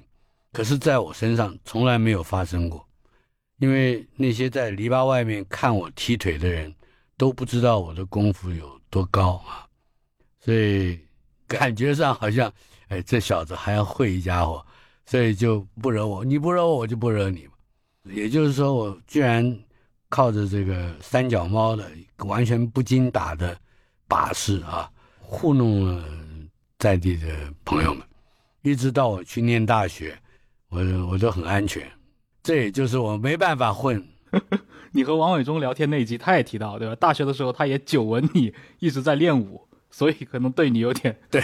[0.51, 2.88] 可是，在我身上从来没有发生过，
[3.58, 6.71] 因为那些在篱笆外面看我踢腿的人，
[7.17, 9.67] 都不知道我的功夫有多高啊，
[10.39, 10.99] 所以
[11.47, 12.52] 感觉上好像，
[12.88, 14.65] 哎，这小子还要会一家伙，
[15.06, 17.54] 所以就不惹我，你不惹我，我就不惹你嘛。
[18.04, 19.58] 也就是说，我居然
[20.10, 21.89] 靠着这个三脚猫的
[22.26, 23.58] 完全不经打的
[24.08, 26.04] 把式啊，糊弄了
[26.80, 28.06] 在地的朋友们，
[28.62, 30.19] 一直到我去念大学，
[30.69, 31.89] 我我都很安全。
[32.41, 34.06] 这也就是我没办法混。
[34.91, 36.96] 你和王伟忠聊天那一集，他也提到，对吧？
[36.96, 41.41] 大学的时候，他也久闻你一直在练武，所以可能对你有点 对。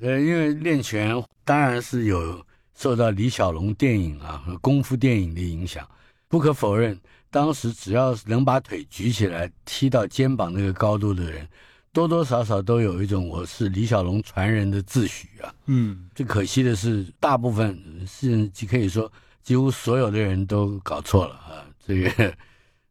[0.00, 2.44] 呃，因为练拳当然是有。
[2.74, 5.86] 受到李小龙电影啊和功夫电影的影响，
[6.26, 6.98] 不可否认，
[7.30, 11.46] 当时只要能把腿举起来踢到肩膀那个高度的人，
[11.92, 15.54] 多多少少都有一种我是李小龙传人的自诩啊。
[15.66, 21.51] 嗯，最可惜的是，大部分是可以说几乎所有的人都搞错了啊。
[21.86, 22.34] 这个，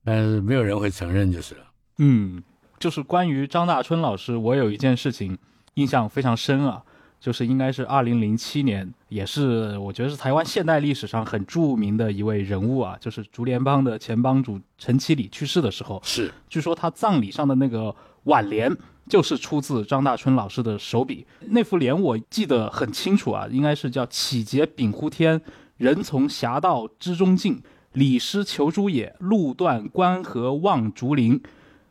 [0.04, 1.66] 但是没有人会承认就是了。
[1.98, 2.42] 嗯，
[2.80, 5.38] 就是关于张大春老师，我有一件事情
[5.76, 6.84] 印象非常深啊。
[7.20, 18.76] 就是应该是二零零七年，也是我觉得是台湾现代历史上很著名的一位人物啊，就是竹联帮的前帮主陈其礼去世的时候，是据说他葬礼上的那个挽联
[19.08, 25.40] 就是出自张大春老师的手笔，那幅联我记得很清楚啊，应该是叫“启节禀乎天，
[25.78, 27.62] 人从侠道之中进，
[27.94, 31.42] 李师求诸也，路断关河望竹林”。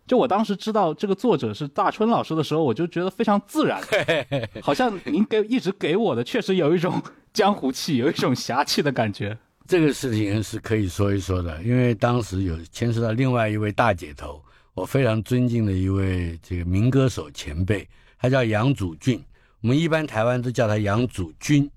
[0.07, 3.81] 就我当时知道这个作者是大春老师的时候，我就觉得非常自然，
[4.61, 7.01] 好像您给一直给我的确实有一种
[7.33, 9.39] 江湖气，有一种侠气的感觉。
[9.69, 14.43] 这个事情是可以说一说的，因为当时有牵涉到另外一位大姐头，
[14.75, 19.23] 我非常尊敬的一位这个民歌手前辈，他叫杨祖俊，
[19.61, 21.71] 我们一般台湾都叫他杨祖君。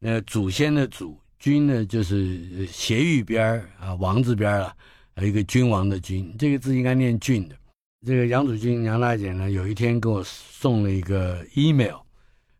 [0.00, 4.74] 那祖先的祖，君呢就是斜玉边啊，王字边儿啊，
[5.22, 7.56] 一个君王的君，这个字应该念俊的。
[8.06, 11.96] 这个杨祖君杨大姐呢，有一天给我送了一个 email，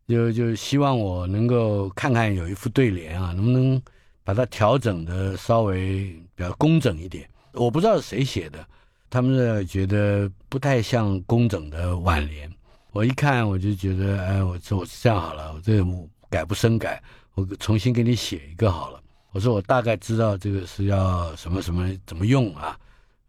[0.09, 3.81] 就就希望我能够看看有一副对联啊，能不能
[4.25, 7.29] 把它调整的稍微比较工整一点。
[7.53, 8.67] 我不知道是谁写的，
[9.09, 12.51] 他们觉得不太像工整的挽联。
[12.91, 15.87] 我一看我就觉得，哎，我说我这样好了，我这个
[16.29, 17.01] 改不生改，
[17.39, 19.01] 我重新给你写一个好了。
[19.31, 22.77] 我说我大概知道这个是要什么什么怎么用啊。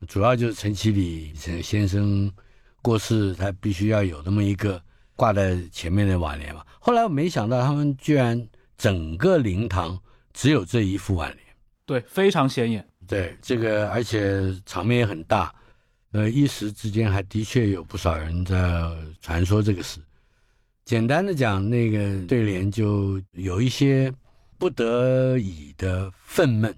[0.07, 2.31] 主要就是陈其礼陈先生
[2.81, 4.81] 过世，他必须要有那么一个
[5.15, 6.65] 挂在前面的挽联嘛。
[6.79, 8.47] 后来我没想到，他们居然
[8.77, 9.99] 整个灵堂
[10.33, 11.45] 只有这一副挽联，
[11.85, 12.83] 对，非常显眼。
[13.05, 15.53] 对，这个而且场面也很大，
[16.13, 18.57] 呃，一时之间还的确有不少人在
[19.21, 19.99] 传说这个事。
[20.89, 24.11] 简单的讲，那个对联就有一些
[24.57, 26.73] 不得已的愤懑。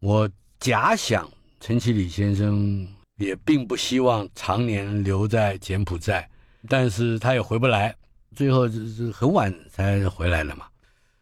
[0.00, 0.26] 我
[0.58, 1.30] 假想。
[1.60, 2.88] 陈其礼先生
[3.18, 6.26] 也并不希望常年留在柬埔寨，
[6.66, 7.94] 但是他也回不来，
[8.34, 10.66] 最后是很晚才回来了嘛。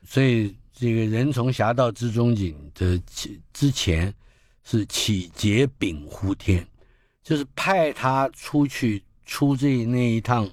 [0.07, 2.97] 所以这个人从侠盗之中景的
[3.53, 4.15] 之前
[4.63, 6.65] 是启节禀呼天，
[7.25, 10.49] 就是派他出去出这那一趟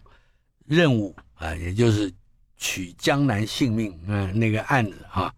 [0.66, 2.12] 任务啊，也就是
[2.58, 5.34] 取江南性命嗯那个案子啊。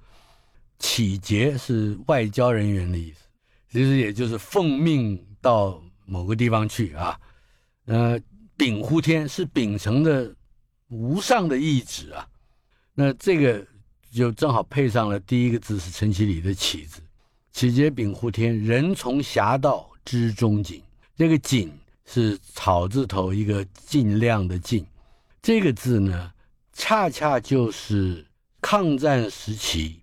[0.80, 3.26] 启节是外交人员的意思，
[3.70, 7.20] 其实也就是奉命到某个地方去啊。
[7.86, 8.18] 呃，
[8.56, 10.34] 禀呼天是秉承的
[10.88, 12.26] 无上的意志啊。
[12.94, 13.66] 那这个
[14.10, 17.02] 就正好配上了第一个字是陈其礼的启字，
[17.52, 20.82] 启节禀呼天，人从侠盗知中景。
[21.18, 21.70] 这个景
[22.06, 24.86] 是草字头一个尽量的尽，
[25.42, 26.32] 这个字呢，
[26.74, 28.26] 恰恰就是
[28.62, 30.02] 抗战时期。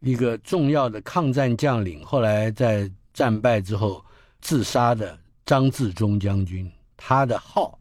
[0.00, 4.04] 一个重要的抗战将领，后来在战败之后
[4.42, 7.78] 自杀的张自忠将军，他的号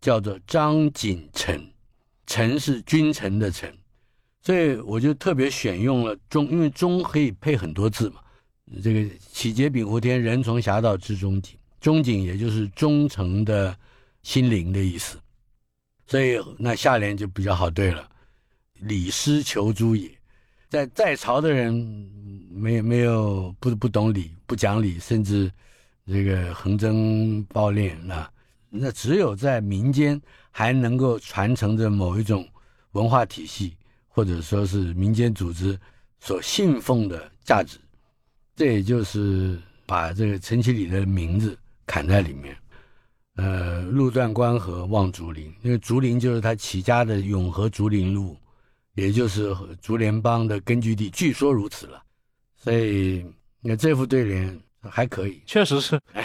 [0.00, 1.70] 叫做张锦臣，
[2.26, 3.76] 臣是君臣的臣，
[4.40, 8.22] 所以我就特别选用了忠，因为忠可以配很多字嘛。
[8.82, 13.76] 这个启节禀呼天，人从侠盗知中景，中景也就是忠诚的
[14.22, 15.18] 心灵的意思，
[16.08, 18.08] 所以那下联就比较好对了，
[18.80, 20.10] 李师求诸也。
[20.70, 21.72] 在在朝的人
[22.50, 25.50] 没有没有不不懂礼不讲理，甚至
[26.06, 28.30] 这个横征暴敛啊，
[28.70, 32.48] 那只有在民间还能够传承着某一种
[32.92, 33.76] 文化体系，
[34.08, 35.78] 或者说是民间组织
[36.20, 37.78] 所信奉的价值。
[38.56, 41.56] 这也就是把这个陈其礼的名字
[41.86, 42.56] 砍在里面。
[43.38, 48.36] 呃，路转关河望竹林，因为竹林就是他起家的永和竹林路。
[48.94, 52.02] 也就是竹联帮的根据地，据说如此了，
[52.56, 53.24] 所以
[53.60, 56.00] 那这副对联还可以，确实是，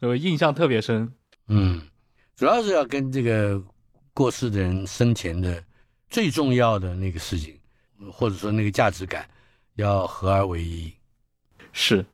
[0.00, 1.08] 对我印象特别深。
[1.46, 1.80] 嗯，
[2.34, 3.62] 主要是要跟这个
[4.12, 5.62] 过世的人生前的
[6.08, 7.56] 最重要的那个事情，
[8.10, 9.24] 或者说那个价值感，
[9.76, 10.92] 要合而为一。
[11.72, 12.04] 是，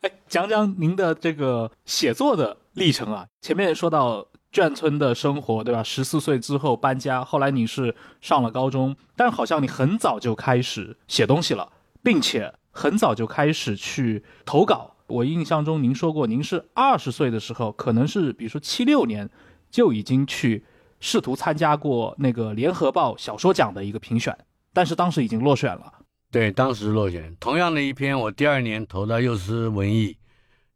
[0.00, 4.26] 哎，讲讲您的这个写作的历程啊，前面说到。
[4.50, 5.82] 眷村的生活，对吧？
[5.82, 11.70] 十四岁之后搬家，后来你是上了高中，但是好像你很早就开始写东西了，
[12.02, 14.96] 并且很早就开始去投稿。
[15.06, 19.28] 我印象中您说过，您是二十岁的时候，可能是比如说七六年
[19.70, 20.64] 就已经去
[20.98, 24.34] 试图参加过那个联合报小说奖的一个评选，
[24.72, 25.92] 但是当时已经落选了。
[26.30, 27.36] 对，当时落选。
[27.38, 30.16] 同样的一篇，我第二年投到幼师文艺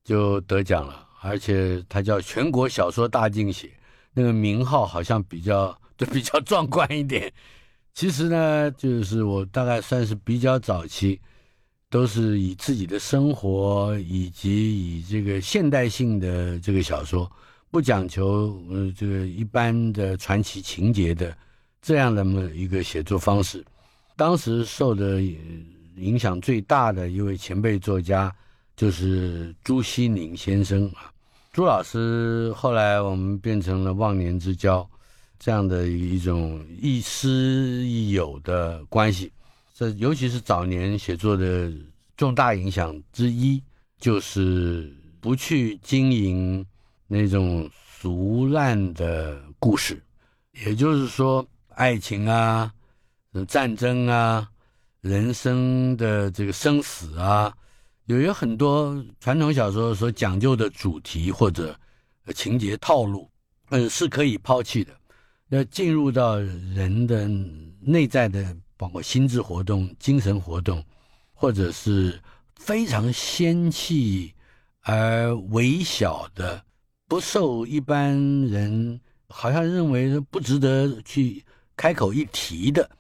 [0.05, 1.02] 就得奖了。
[1.23, 3.71] 而且它叫全国小说大竞写，
[4.13, 7.33] 那个名号好像比较就比较壮观一点。
[7.95, 11.21] 其实呢，就是我大概算是比较早期，
[11.91, 17.31] 都是以自己的生活以及以这个现代性的这个小说，
[17.71, 21.37] 不讲求呃这个一般的传奇情节的
[21.83, 23.63] 这样的么一个写作方式。
[24.17, 25.23] 当时受的
[25.97, 28.35] 影响最大的一位前辈作家
[28.75, 31.12] 就是朱西宁先生啊。
[31.53, 34.89] 朱老师后来我们变成了忘年之交，
[35.39, 39.31] 这样的一种亦师亦友的关系。
[39.75, 41.71] 这尤其是早年写作的
[42.17, 43.63] 重大影响之一，
[43.99, 46.65] 就是不去经营
[47.07, 47.69] 那种
[48.01, 50.03] 俗烂的故事，
[50.65, 52.73] 也就是说，爱情啊、
[53.47, 54.49] 战争啊、
[55.03, 57.55] 人生的这个生死啊。
[58.07, 61.79] 有有很多传统小说所讲究的主题或者
[62.35, 63.31] 情节套路，
[63.71, 64.93] 嗯，是可以抛弃的。
[65.51, 67.29] 要进入到人的
[67.81, 70.85] 内在的，包括心智活动、精神活动，
[71.33, 72.21] 或者是
[72.57, 74.35] 非常仙气
[74.81, 76.65] 而微小的，
[77.07, 81.45] 不受一般人好像认为不值得去
[81.77, 82.91] 开口一提的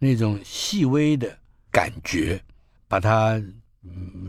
[0.00, 1.38] 那种细微的
[1.70, 2.42] 感觉，
[2.88, 3.40] 把它。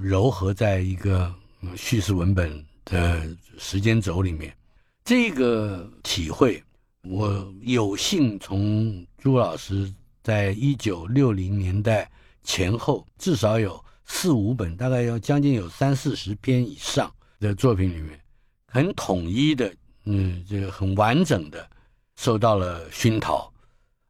[0.01, 1.34] 糅合在一个
[1.76, 4.55] 叙事文本的时间轴里面，
[5.03, 6.64] 这个体会，
[7.03, 9.93] 我有幸从朱老师
[10.24, 12.10] 在一九六零年代
[12.43, 18.20] 前后至少有四五本，大概要将近有三四十篇以上的作品里面，
[18.68, 19.74] 很统一的，
[20.05, 21.70] 嗯，这个很完整的
[22.16, 23.51] 受到了熏陶，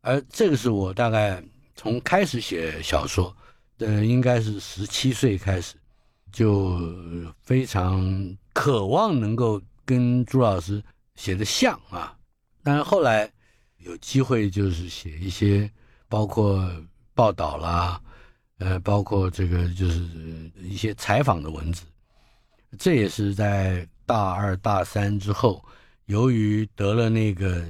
[0.01, 1.43] 而这个是我大概
[1.75, 3.35] 从开始写小说。
[3.79, 5.75] 呃，应该是十七岁开始，
[6.31, 6.79] 就
[7.41, 10.83] 非常渴望能够跟朱老师
[11.15, 12.15] 写的像啊。
[12.61, 13.31] 但是后来
[13.77, 15.69] 有机会，就是写一些
[16.07, 16.69] 包括
[17.13, 18.01] 报道啦，
[18.57, 20.05] 呃，包括这个就是
[20.61, 21.83] 一些采访的文字，
[22.77, 25.63] 这也是在大二大三之后，
[26.07, 27.63] 由于得了那个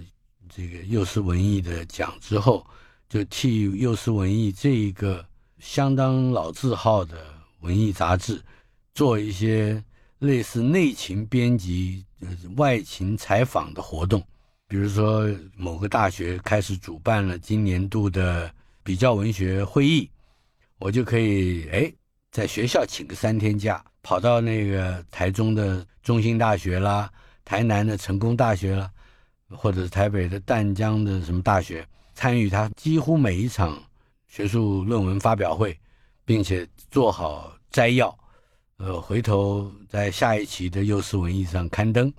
[0.50, 2.66] 这个幼师文艺的奖之后，
[3.08, 5.24] 就替幼师文艺这一个
[5.60, 7.18] 相当老字号的
[7.60, 8.42] 文艺杂志
[8.94, 9.84] 做一些
[10.20, 12.06] 类似内勤编辑、
[12.58, 14.24] 外勤采访的活动。
[14.68, 18.54] 比如说，某个大学开始主办了今年度的
[18.84, 20.10] 比较文学会议，
[20.78, 21.92] 我就可以哎，
[22.32, 27.12] 在学校请个三天假，跑到那个台中的中兴大学啦，
[27.44, 28.92] 台南的成功大学啦，
[29.50, 31.84] 或者台北的淡江的什么大学，
[32.14, 33.82] 参与他几乎每一场
[34.30, 35.78] 学术论文发表会，
[36.24, 38.18] 并且做好摘要，
[38.78, 42.14] 呃，回头在下一期的《幼师文艺》上刊登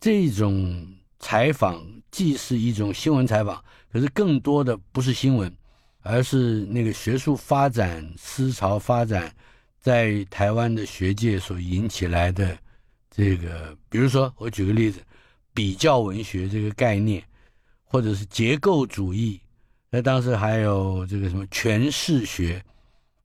[0.00, 0.84] 这种。
[1.24, 1.80] 采访
[2.10, 5.56] 既是一种新闻采访，可是更多的不是新闻，
[6.00, 9.32] 而是那个学术发展、思潮发展
[9.78, 12.58] 在台湾的学界所引起来的
[13.08, 15.00] 这个，比如说我举个例子，
[15.54, 17.22] 比较文学这个概念，
[17.84, 19.40] 或者是结构主义，
[19.94, 22.64] 那当时还有这个什么诠释学，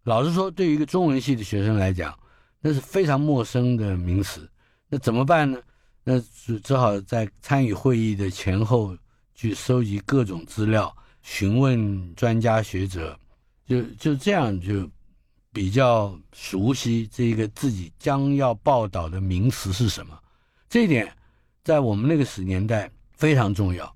[0.03, 2.13] 老实说，对于一个中文系的学生来讲，
[2.59, 4.49] 那是非常陌生的名词，
[4.89, 5.57] 那怎么办呢？
[6.03, 8.97] 那只只好在参与会议的前后
[9.33, 13.17] 去收集各种资料，询问专家学者，
[13.65, 14.89] 就就这样就
[15.53, 20.19] 比较熟悉这个自己将要报道的名词是什么。
[20.67, 21.09] 这一点
[21.63, 23.95] 在我们那个时年代非常重要。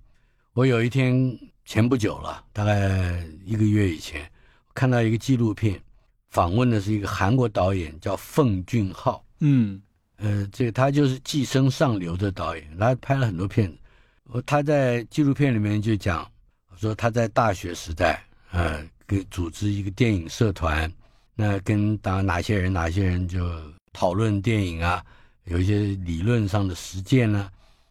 [0.54, 4.30] 我有一天前不久了，大概一个月以前，
[4.74, 5.82] 看到一个纪录片，
[6.30, 9.24] 访问的是一个韩国导演，叫奉俊昊。
[9.40, 9.82] 嗯。
[10.24, 14.44] 呃，这个他就是《寄生上流》的导演，他拍了很多片子。
[14.46, 16.30] 他在纪录片里面就讲
[16.78, 20.94] 说，他在大学时代，呃，给组织一个电影社团，
[21.34, 23.44] 那跟当哪些人哪些人就
[23.92, 25.04] 讨论电影啊，
[25.46, 27.50] 有一些理论上的实践呢，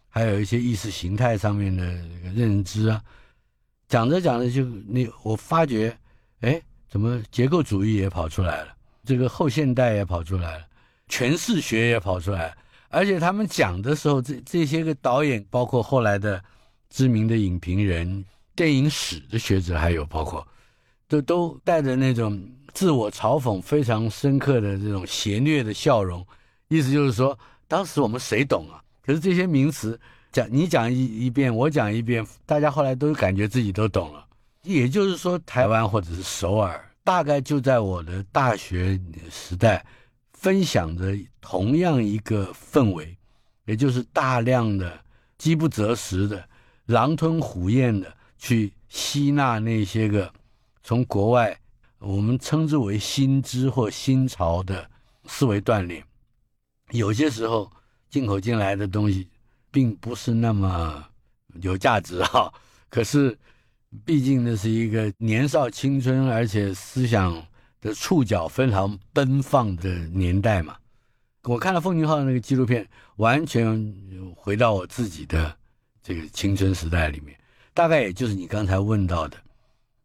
[0.09, 1.85] 还有一些意识形态上面的
[2.33, 3.03] 认知啊。
[3.91, 5.95] 讲着讲着就那我发觉，
[6.43, 8.69] 哎，怎么结构主义也跑出来了，
[9.05, 10.65] 这个后现代也跑出来了。
[11.09, 12.57] 诠释学也跑出来，
[12.89, 16.41] 而且他们讲的时候，这这些个导演，包括后来的
[16.89, 18.25] 知名的影评人、
[18.55, 20.47] 电影史的学者，还有包括，
[21.09, 22.41] 都都带着那种
[22.73, 26.25] 自我嘲讽非常深刻的这种邪虐的笑容，
[26.69, 27.37] 意思就是说，
[27.67, 28.81] 当时我们谁懂啊？
[29.05, 29.99] 可是这些名词
[30.33, 34.27] 讲你讲一一遍，我讲一遍，大家后来都感觉自己都懂了。
[34.63, 39.01] 也就是说，台湾或者是首尔，大概就在我的大学
[39.31, 39.85] 时代。
[40.33, 43.15] 分享着同样一个氛围，
[43.67, 44.99] 也就是大量的
[45.37, 46.43] 饥不择食的、
[46.87, 50.33] 狼吞虎咽的去吸纳那些个
[50.83, 51.55] 从国外
[51.99, 54.89] 我们称之为新知或新潮的
[55.27, 56.03] 思维锻炼。
[56.93, 57.71] 有些时候
[58.09, 59.29] 进口进来的东西
[59.71, 61.05] 并不是那么
[61.63, 62.53] 有价值哈，
[62.91, 63.39] 可是
[64.05, 67.47] 毕竟那是一个年少青春，而且思想。
[67.83, 70.77] 的触角非常奔放的年代嘛，
[71.45, 73.91] 我看了奉俊昊那个纪录片，完全
[74.37, 75.57] 回到我自己的
[76.03, 77.35] 这个青春时代里面，
[77.73, 79.39] 大概也就是你刚才问到的，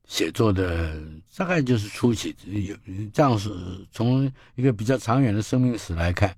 [0.07, 0.97] 写作的
[1.35, 2.73] 大概就是初期有
[3.11, 3.49] 这样是
[3.91, 6.33] 从一个比较长远的生命史来看，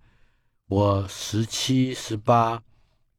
[0.70, 2.60] 我十七十八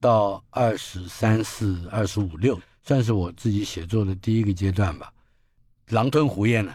[0.00, 5.12] 到二十三四二十五六，算是我自己写作的第一个阶段吧，
[5.88, 6.74] 狼吞虎咽呢。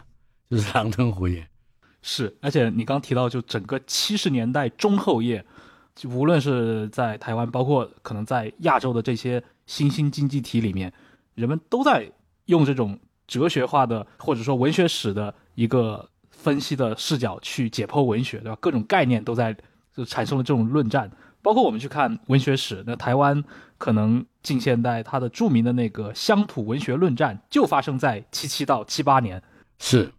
[0.50, 1.48] 就是狼吞虎咽，
[2.04, 5.44] 是，而且你刚提到，就整个七十年代中后叶，
[5.96, 10.94] 就无论是在台湾，包括可能在亚洲的这些新兴经济体里面，
[11.34, 12.08] 人们都在
[12.46, 18.58] 用这种哲学化的或者说文学史的一个分析的视角去解剖文学，对吧？
[18.62, 19.58] 各种概念都在
[19.96, 21.10] 就产生了这种论战。
[21.44, 23.44] 包括我们去看文学史，那台湾
[23.78, 29.44] 可能近现代它的著名的那个乡土文学论战，就发生在七七到七八年，
[29.78, 30.12] 是。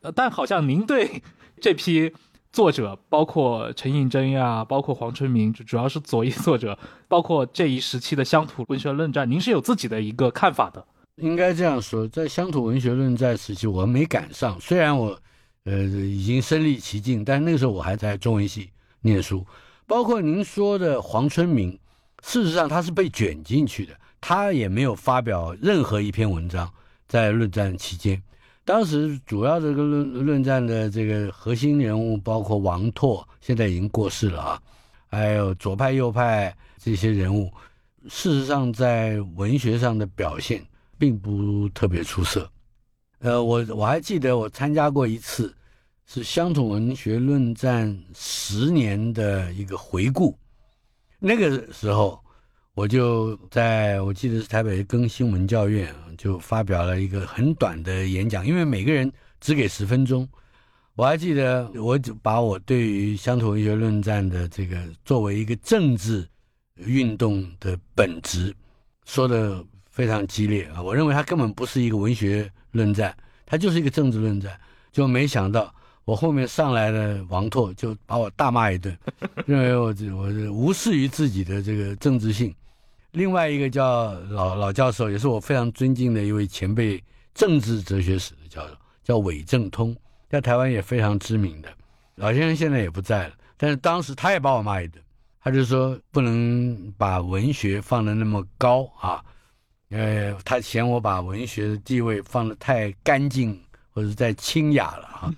[0.00, 1.20] 呃，但好像您对
[1.60, 2.12] 这批
[2.52, 10.86] 作者，包括陈映真呀，包括黄春明，主要是左翼作者，包括这一时期的乡土文学论战，您是有自己的一个看法的。
[11.16, 14.56] 应该这样说，在乡土文学论战时期，我没赶上。
[14.60, 15.18] 虽然我，
[15.64, 18.70] 呃，已经身历其境，但那个时候我还在中文系
[19.00, 19.44] 念书。
[19.88, 21.70] 包括您说的黄春明，
[22.22, 26.70] 事实上他是被卷进去的，他也没有发表任何一篇文章
[27.08, 28.22] 在论战期间。
[28.66, 34.62] 当时主要这个论论战的这个核心人物包括王拓，现在已经过世了啊，
[35.06, 37.50] 还有左派右派这些人物，
[38.10, 40.62] 事实上在文学上的表现
[40.98, 42.46] 并不特别出色。
[43.20, 45.56] 呃，我我还记得我参加过一次，
[46.10, 50.34] 是乡土文学论战十年的一个回顾。
[51.18, 52.18] 那个时候，
[52.72, 60.26] 我就在我记得是台北更新文教院就发表了一个很短的演讲，因为每个人只给十分钟。
[60.94, 66.26] 我还记得，我就把我对于乡土文学论战的这个作为一个政治
[66.76, 68.56] 运动的本质
[69.04, 70.82] 说的非常激烈啊！
[70.82, 74.58] 我认为它根本不是一个文学论战，它就是一个政治论战。
[74.90, 75.72] 就没想到
[76.08, 78.96] 我后面上来的王拓就把我大骂一顿，
[79.44, 82.54] 认为我这我是无视于自己的这个政治性。
[83.10, 86.98] 另外一个叫老老教授，也是我非常尊敬的一位前辈，
[87.34, 89.94] 政治哲学史的教授，叫韦正通。
[90.30, 91.68] 在台湾也非常知名的
[92.14, 94.98] 老先生现在也不在了，但是当时他也把我骂一顿，
[95.42, 99.22] 他就说不能把文学放得那么高啊，
[99.90, 105.34] 呃，他嫌我把文学的地位放得太干净或者太清雅了啊，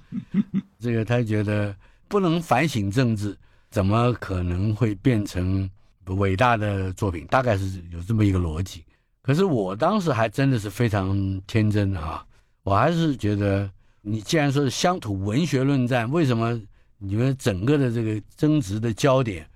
[0.80, 1.74] 这个他觉得
[2.08, 3.36] 不能反省政治，
[3.70, 5.68] 怎么可能会变成
[6.06, 7.26] 伟大的作品？
[7.26, 8.84] 大概是有这么一个逻辑。
[9.22, 12.24] 可是我当时还真的是非常天真啊，
[12.62, 13.70] 我还是觉得。
[14.02, 16.58] 你既然说是乡土文学论战，为什么
[16.96, 19.46] 你们整个的这个争执的焦点，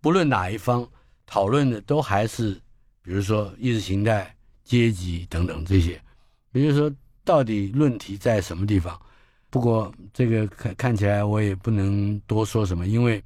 [0.00, 0.88] 不论哪一方
[1.26, 2.52] 讨论的都还是，
[3.02, 6.00] 比如说意识形态、阶级等等这些，
[6.52, 6.92] 也就是说，
[7.24, 8.96] 到底论题在什么地方？
[9.50, 13.22] 不过这个看看起来我也不能多说什么，因为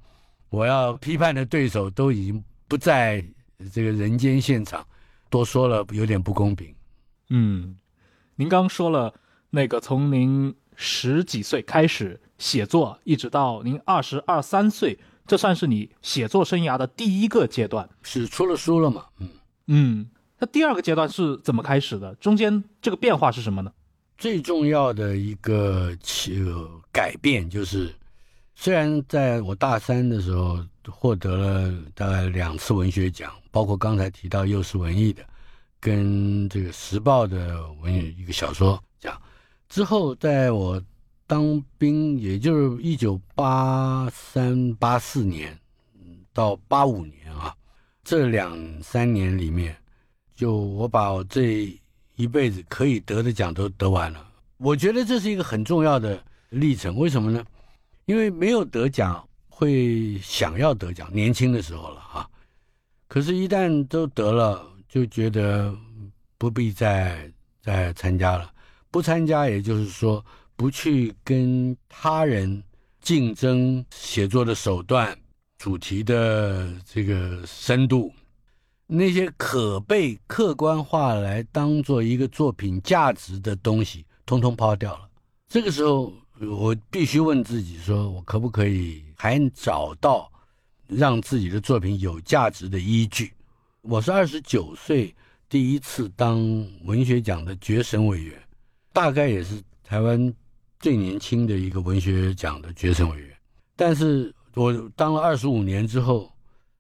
[0.51, 3.25] 我要批判的对手都已经不在
[3.73, 4.87] 这个人间现场，
[5.31, 6.75] 多说了有点不公平。
[7.31, 7.77] 嗯，
[8.37, 9.15] 您刚说了
[9.51, 10.55] 那个从您。
[10.75, 19.05] 十几岁开始写作，一直到您二十二三岁，这算是你写作生涯的第一个阶段，是出了书了嘛？
[19.19, 19.29] 嗯
[19.67, 22.15] 嗯，那第二个阶段是怎么开始的？
[22.15, 23.71] 中间这个变化是什么呢？
[24.23, 26.41] 最重要的一个起
[26.93, 27.93] 改变就是，
[28.55, 35.25] 虽然在我大三的时候获得了大概两次文学奖，包括刚才提到幼师文艺的，
[35.81, 39.21] 跟这个时报的文一个小说奖。
[39.69, 40.81] 之后，在我
[41.27, 45.59] 当兵，也就是一九八三八四年
[46.33, 47.53] 到八五年啊，
[48.05, 49.77] 这两三年里面，
[50.37, 51.77] 就我把这
[52.23, 54.25] 一辈子可以得的奖都得完了。
[54.59, 56.97] 我觉得这是一个很重要的历程。
[56.97, 57.45] 为什么呢？
[58.05, 62.29] 因为没有得奖会想要得奖，年轻的时候了啊。
[63.09, 65.77] 可是，一旦都得了，就觉得
[66.39, 67.29] 不必再
[67.61, 68.53] 再参加了。
[68.91, 72.63] 不参加，也就是说，不去跟他人
[73.01, 75.19] 竞争写作的手段、
[75.59, 78.13] 主题的这个深度，
[78.87, 85.09] 那些可被客观化来当做一个作品价值的东西，通通抛掉了。
[85.49, 90.31] 这个时候，我必须问自己：说我可不可以还找到
[90.87, 93.33] 让自己的作品有价值的依据？
[93.83, 95.15] 我是二十九岁
[95.49, 96.41] 第一次当
[96.85, 98.41] 文学奖的决审委员。
[98.95, 100.35] 大概也是台湾
[100.81, 103.37] 最年轻的一个文学奖的决审委员，
[103.77, 106.32] 但是我当了二十五年之后，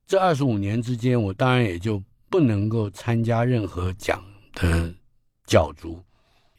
[0.06, 4.22] 这二十五年之间，我当然也就不能够参加任何奖
[4.54, 4.92] 的
[5.46, 6.02] 角逐，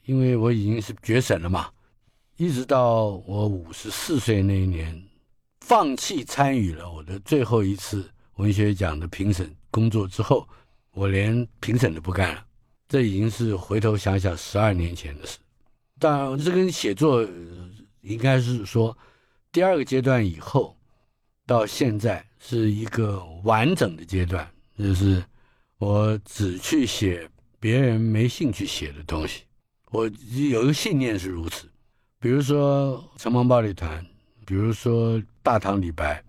[0.06, 1.70] 因为我已经是决审了嘛。
[2.38, 5.00] 一直到我五十四岁那一年，
[5.62, 10.48] 放弃参与了我的最后一次文学奖的评审工作之后，
[10.94, 12.44] 我连评审都不干了。
[12.88, 15.38] 这已经是回头想想十二年前的事。
[16.00, 17.24] 当然，这跟写作
[18.02, 18.98] 应该是说，
[19.52, 20.76] 第二个阶段以后，
[21.46, 24.46] 到现在是一个完整的阶段，
[24.78, 25.24] 就是
[25.78, 27.26] 我只去写
[27.60, 29.44] 别人没兴趣写的东西。
[29.92, 30.06] 我
[30.50, 31.70] 有一个信念是如此，
[32.20, 34.04] 比如说《城邦暴力团》，
[34.46, 36.20] 比如说《大唐李白》，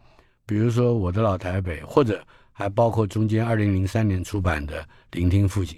[0.46, 5.76] 比如说《我的老台北》，或者还包括中间二零零三年出版的《聆听父亲》，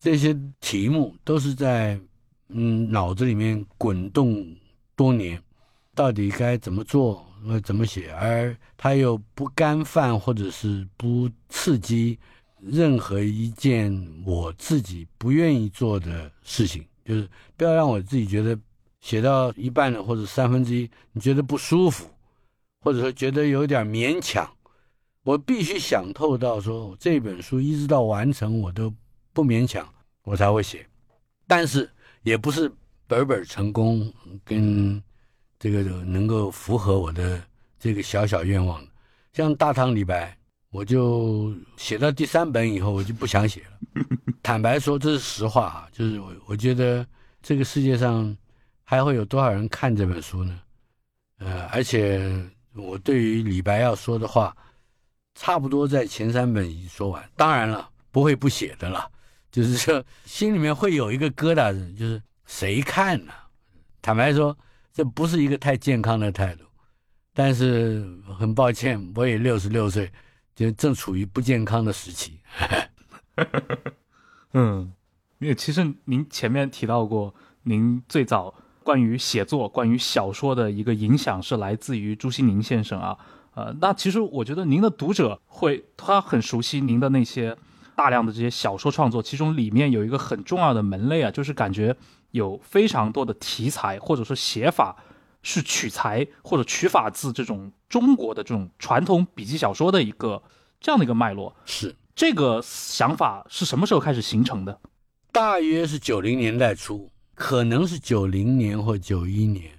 [0.00, 2.00] 这些题目都是在。
[2.48, 4.46] 嗯，脑子里面滚动
[4.94, 5.42] 多年，
[5.96, 8.12] 到底该怎么做，呃，怎么写？
[8.12, 12.18] 而他又不干犯，或者是不刺激
[12.60, 13.90] 任何一件
[14.24, 18.58] 我自己不愿意做的事情，就是不要让我自己觉得
[19.00, 22.08] 写到一半的或者三分之一，你觉得不舒服，
[22.80, 24.48] 或者说觉得有点勉强。
[25.22, 28.92] 我必须想透到说，这本书一直到完成，我都
[29.32, 29.88] 不勉强，
[30.22, 30.86] 我才会写。
[31.46, 31.90] 但是。
[32.22, 32.68] 也不是
[33.06, 34.12] 本本成功，
[34.44, 35.00] 跟
[35.66, 37.42] 这个能够符合我的
[37.76, 38.80] 这个小小愿望。
[39.32, 40.36] 像大唐李白，
[40.70, 44.06] 我就写到第三本以后，我就不想写了。
[44.44, 47.04] 坦白说，这是实话啊，就是我我觉得
[47.42, 48.36] 这个世界上
[48.84, 50.60] 还会有多少人看这本书呢？
[51.38, 52.32] 呃，而且
[52.74, 54.56] 我对于李白要说的话，
[55.34, 57.28] 差不多在前三本已经说完。
[57.34, 59.10] 当然了，不会不写的了，
[59.50, 63.32] 就是说心里面会有一个疙瘩，就是谁看呢？
[64.00, 64.56] 坦白说，
[64.96, 66.64] 这不是一个太健康的态度。
[67.34, 68.02] 但是
[68.38, 70.10] 很抱歉，我也六十六岁，
[70.54, 72.40] 就正处于不健康的时期。
[74.54, 74.90] 嗯，
[75.38, 77.34] 因为其实您前面提到过，
[77.64, 83.18] 您最早关于写作、关于小说的一个影响是来自于朱西宁先生啊。
[83.54, 87.54] 呃，那其实我觉得您的读者会，他很熟悉您的那些
[87.94, 91.94] 大量的这些小说创作，其中里面有一个很重要的门类啊，就是感觉
[92.36, 94.96] 有非常多的题材或者说写法
[95.42, 100.42] 是取材或者取法自这种中国的这种传统笔记小说的一个
[100.80, 101.56] 这样的一个脉络。
[101.64, 104.80] 是这个想法是什么时候开始形成的？
[105.32, 109.70] 大约是九零年代初，可能是九零年或九一年。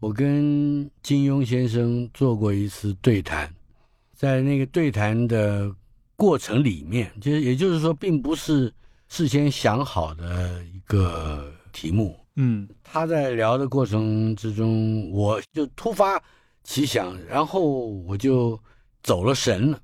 [0.00, 3.50] 我跟金庸先生做过一次对谈，
[4.12, 5.74] 在那个对谈的
[6.14, 8.70] 过程里面，就是也就是说，并不是
[9.08, 12.18] 事先想好的一个题目。
[12.36, 16.18] 嗯他在聊的过程之中，我就突发
[16.62, 18.58] 奇想，然后我就
[19.02, 19.78] 走了神了。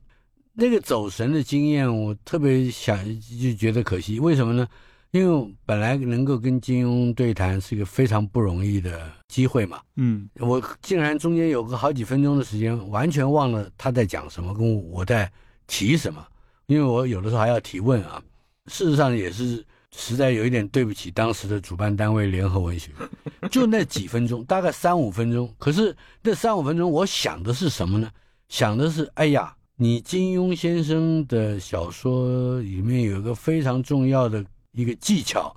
[0.52, 2.98] 那个走神的经验，我特别想
[3.38, 4.18] 就觉得可惜。
[4.18, 4.66] 为什么呢？
[5.12, 9.80] 因为本来能够跟金庸对谈是一个非常不容易的机会嘛。
[9.96, 15.30] 嗯我竟然中间有个好几分钟的时间，完全忘了他在讲什么，跟我在
[15.66, 16.24] 提什么。
[16.66, 18.22] 因为我有的时候还要提问啊。
[18.66, 19.64] 事实上也是
[19.96, 22.90] 实在有一点对不起当时的主办单位联合文学，
[23.50, 25.52] 就那几分钟，大概三五分钟。
[25.58, 28.10] 可是那三五分钟，我想的是什么呢？
[28.48, 35.54] 想的是，哎呀，你金庸先生的小说里面有一个非常重要的一个技巧，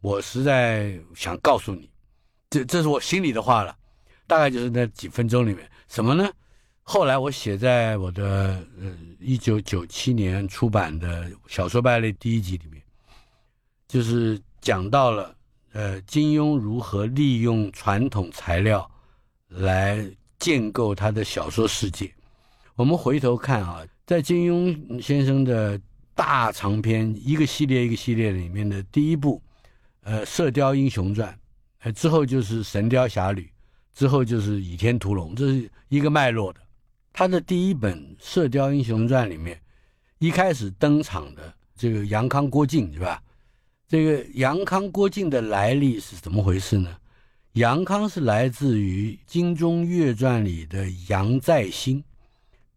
[0.00, 1.90] 我实在想告诉你。
[2.50, 3.74] 这这是我心里的话了，
[4.26, 6.30] 大概就是那几分钟里面，什么呢？
[6.82, 12.81] 后来我写在我的呃一九九七年出版的小说败类第一集里面，
[13.92, 15.36] 就是讲到了
[15.74, 18.90] 呃金庸如何利用传统材料
[19.48, 20.02] 来
[20.38, 22.10] 建构他的小说世界。
[22.74, 25.78] 我们回头看啊，在金庸先生的
[26.14, 29.42] 大长篇一个系列一个系列里面的第一部，
[30.04, 31.28] 呃《射雕英雄传》。
[31.80, 33.42] 呃，之后就是《神雕侠侣》，
[33.92, 36.60] 之后就是《倚天屠龙》，这是一个脉络的。
[37.12, 39.60] 他的第一本《射雕英雄传》里面，
[40.18, 43.22] 一开始登场的这个杨康、郭靖，是吧？
[43.92, 46.96] 这个杨康、郭靖的来历是怎么回事呢？
[47.52, 52.02] 杨康是来自于《金钟岳传》里的杨再兴，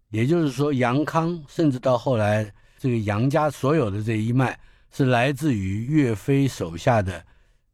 [0.09, 4.59] 也就是说，杨康甚至到后来，这个杨家所有的这一脉
[4.91, 7.23] 是来自于岳飞手下的。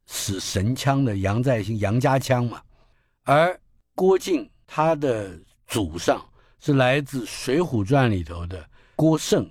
[0.06, 2.62] 使神枪的杨再兴，杨家枪嘛，
[3.24, 3.60] 而
[3.96, 5.32] 郭靖他的
[5.66, 6.24] 祖上
[6.60, 8.64] 是来自《水浒传》里头的
[8.96, 9.50] 郭胜，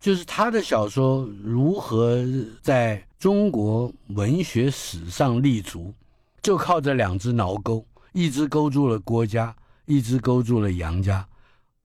[0.00, 2.24] 就是他的小说如何
[2.62, 5.94] 在中国文学史上立足，
[6.42, 9.54] 就靠这两只挠钩，一只勾住了郭家，
[9.86, 11.26] 一只勾住了杨家。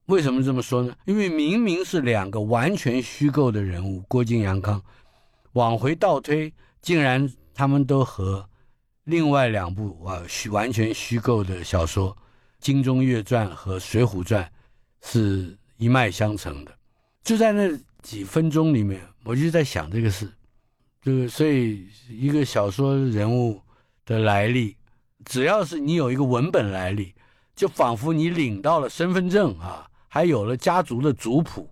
[0.06, 0.94] 为什么这么说呢？
[1.04, 4.82] 因为明明是两个完全虚构的人物，郭靖、杨康，
[5.52, 7.32] 往回倒推，竟然。
[7.56, 8.44] 他们都和
[9.04, 12.10] 另外两部啊虚完全虚构的小说
[12.58, 14.42] 《金钟岳传》和《水浒传》
[15.08, 16.76] 是一脉相承的。
[17.22, 17.70] 就在那
[18.02, 20.28] 几分钟里面，我就在想这个事。
[21.04, 23.60] 就是所以一个小说人物
[24.06, 24.74] 的来历，
[25.26, 27.12] 只要是你有一个文本来历，
[27.54, 31.68] 就仿佛你领到了身份证啊，还有了家族的族谱，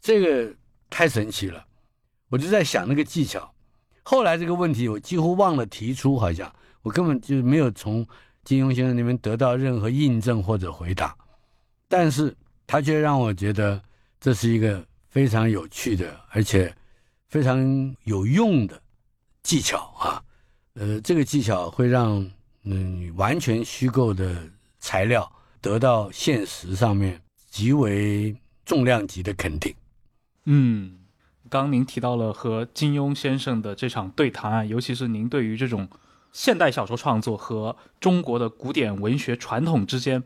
[0.00, 0.50] 这个
[0.88, 1.62] 太神奇了。
[2.30, 3.52] 我就在想那个技巧。
[4.02, 6.50] 后来这个问题我几乎忘了提出，好像
[6.80, 8.06] 我根本就没有从
[8.44, 11.14] 金庸先生那边得到任何印证或者回答，
[11.86, 12.34] 但是
[12.66, 13.78] 他却让我觉得
[14.18, 16.74] 这是一个非常有趣的，而且
[17.34, 18.80] 非常有用的
[19.42, 20.22] 技巧啊。
[20.74, 22.30] 呃，这个技巧会让
[22.62, 24.40] 嗯完全虚构的
[24.78, 25.28] 材料
[25.60, 27.20] 得到现实上面
[27.50, 29.74] 极为重量级的肯定。
[30.44, 31.00] 嗯。
[31.50, 35.88] 刚您提到了和金庸先生的这场对谈，尤其是您对于这种
[36.32, 40.22] 现代小说创作和中国的古典文学传统之间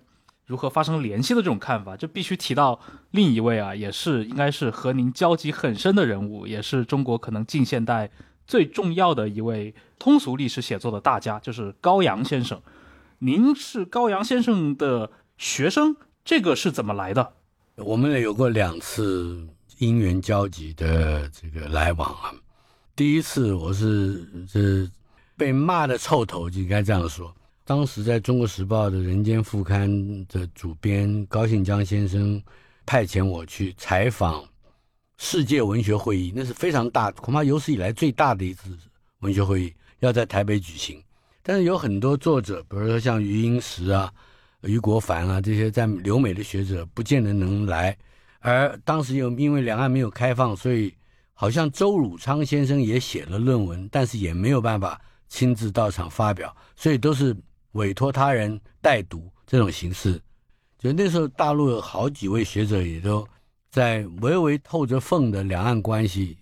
[0.48, 2.80] 如何发生联系的这种看法，就必须提到
[3.12, 8.10] 另一位啊，也是应该是和您交集很深的人物，也是中国可能近现代
[8.46, 12.60] 最重要的一位通俗历史写作的大家，就是高阳先生。
[13.20, 15.94] 您是高阳先生的学生，
[16.24, 17.34] 这个是怎么来的？
[17.76, 19.46] 我们有过两次。
[19.78, 22.34] 因缘交集的这个来往啊，
[22.96, 24.90] 第一次我是是
[25.36, 27.32] 被骂的臭头，就应该这样说。
[27.68, 29.90] 当时在中国时报的《人间副刊》
[30.26, 32.42] 的主编高信江先生
[32.86, 34.42] 派遣我去采访
[35.18, 38.70] 世界文学会议，那是非常大，恐怕有史以来最大的一次
[39.18, 40.98] 文学会议，要在台北举行。
[41.42, 44.10] 但是有很多作者，比如说像余英时啊、
[44.62, 47.94] 余国凡啊这些在留美的学者，不见得能来。
[48.38, 50.94] 而当时又因为两岸没有开放，所以
[51.34, 54.98] 好像周汝昌先生也写了论文，但是也没有办法
[55.28, 57.36] 亲自到场发表，所以都是。
[57.78, 60.20] 委托他人代读这种形式，
[60.78, 63.26] 就那时候大陆有好几位学者也都
[63.70, 66.36] 在微微透着缝的两岸关系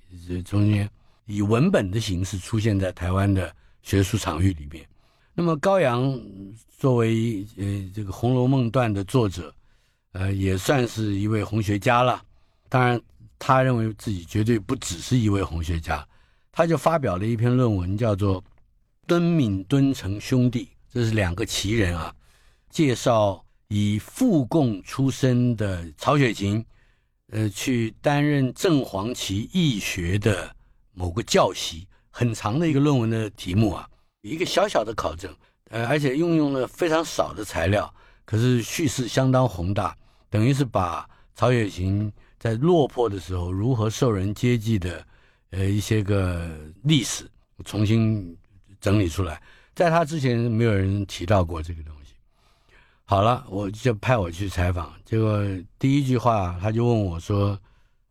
[0.47, 0.89] 中间，
[1.26, 4.84] 以文本的形式出现在台湾的学术场域里面。
[5.34, 6.18] 那么高阳
[6.78, 7.64] 作为呃
[7.95, 9.55] 这个《红楼梦》段的作者，
[10.12, 12.22] 呃也算是一位红学家了。
[12.70, 12.99] 当然，
[13.39, 16.07] 他认为自己绝对不只是一位红学家，
[16.51, 18.43] 他就发表了一篇论文，叫做
[19.07, 20.64] 《敦敏敦诚兄弟》。
[20.97, 22.14] 这是两个奇人啊，
[22.70, 26.64] 介绍以附贡出身的曹雪芹，
[27.28, 30.57] 呃，去担任正黄旗义学的
[30.94, 33.86] 某个教习，很长的一个论文的题目啊，
[34.22, 35.30] 一个小小的考证，
[35.68, 37.94] 呃，而且运用了非常少的材料，
[38.24, 39.94] 可是叙事相当宏大，
[40.30, 45.07] 等于是把曹雪芹在落魄的时候如何受人接济的，
[45.51, 47.30] 呃，一些个历史
[47.66, 48.34] 重新
[48.80, 49.42] 整理出来。
[49.77, 52.14] 在他之前，没有人提到过这个东西。
[53.05, 54.91] 好了，我就派我去采访。
[55.05, 55.39] 结果
[55.79, 57.57] 第一句话，他就问我说：“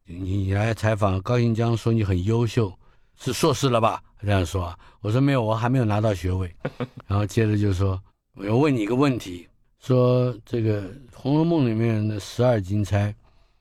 [0.05, 2.72] 你你来采访高新江，说你很优秀，
[3.20, 4.78] 是硕士了吧？”这样说。
[5.01, 6.55] 我说：“没有，我还没有拿到学位。
[7.07, 7.99] ”然后接着就说
[8.38, 9.47] ：“我要问你一个问题，
[9.80, 10.84] 说这个
[11.16, 13.11] 《红楼梦》里面的十二金钗，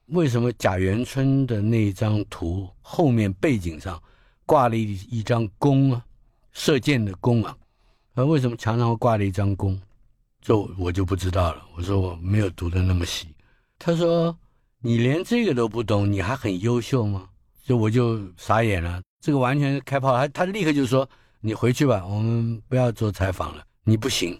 [0.09, 3.99] 为什么贾元春的那一张图后面背景上
[4.45, 6.05] 挂了一一张弓啊，
[6.53, 7.57] 射箭的弓啊？”
[8.17, 9.79] 那为什么墙上会挂了一张弓？
[10.41, 11.63] 这我就不知道了。
[11.77, 13.27] 我说我没有读的那么细。
[13.79, 14.37] 他说
[14.81, 17.29] 你连这个都不懂，你还很优秀吗？
[17.65, 19.03] 就我就傻眼了。
[19.21, 21.09] 这个完全开炮，他他立刻就说
[21.41, 24.39] 你回去吧，我们不要做采访了，你不行。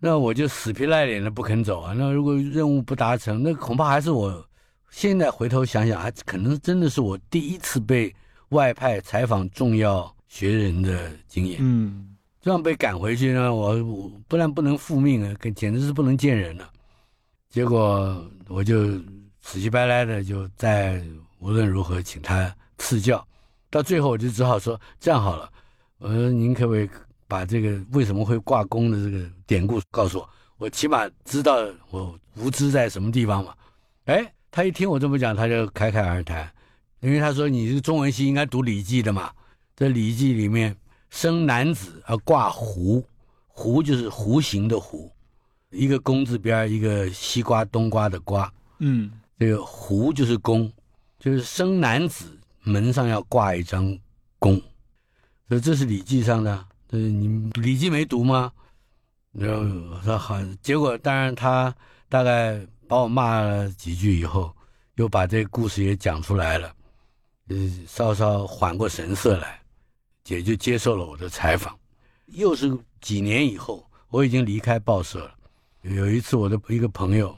[0.00, 1.94] 那我就死皮赖脸的不肯走啊。
[1.96, 4.44] 那如果任务不达成，那恐怕还是我
[4.90, 8.12] 现在回头想想，还可能真的是我第一次被
[8.48, 11.58] 外派采访重要学人的经验。
[11.60, 12.13] 嗯。
[12.44, 13.74] 这样被赶回去呢，我
[14.28, 16.70] 不然不能复命啊，跟简直是不能见人了。
[17.48, 18.98] 结果我就
[19.40, 21.02] 死乞白赖的就在
[21.38, 23.26] 无论如何请他赐教，
[23.70, 25.50] 到最后我就只好说这样好了，
[25.96, 26.90] 我说您可不可以
[27.26, 30.28] 把这个为什么会挂弓的这个典故告诉我，
[30.58, 33.54] 我起码知道我无知在什么地方嘛。
[34.04, 36.46] 哎，他一听我这么讲，他就侃侃而谈，
[37.00, 39.30] 因为他说你这个中文系应该读《礼记》的嘛，
[39.74, 40.76] 在《礼记》里面。
[41.14, 43.00] 生男子而挂弧，
[43.54, 45.08] 弧就是弧形的弧，
[45.70, 50.70] 一个弓字边一个西瓜冬瓜的瓜，嗯，这个弧就是弓，
[51.20, 53.96] 就是生男子门上要挂一张
[54.40, 54.60] 弓，
[55.48, 56.66] 所以这是《礼记》上的。
[56.88, 57.28] 这你
[57.60, 58.52] 《礼记》没读吗？
[59.30, 59.60] 然后
[59.94, 61.72] 我说好，结果当然他
[62.08, 64.52] 大概把我骂了几句以后，
[64.96, 66.74] 又把这个故事也讲出来了，
[67.50, 67.56] 呃，
[67.86, 69.60] 稍稍缓过神色来。
[70.28, 71.78] 也就接受了我的采访，
[72.26, 75.34] 又是几年以后，我已经离开报社了。
[75.82, 77.36] 有一次，我的一个朋友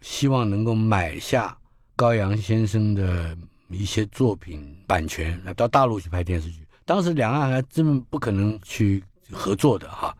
[0.00, 1.56] 希望能够买下
[1.96, 3.36] 高阳先生的
[3.70, 6.60] 一些作品版权，来到大陆去拍电视剧。
[6.84, 10.16] 当时两岸还真不可能去合作的哈。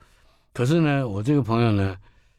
[0.53, 1.97] 可是呢，我这个朋友呢，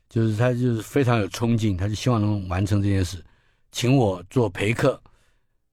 [0.09, 3.23] 就是他就是非常有冲劲，他就希望能完成这件事，
[3.71, 5.01] 请我做陪客，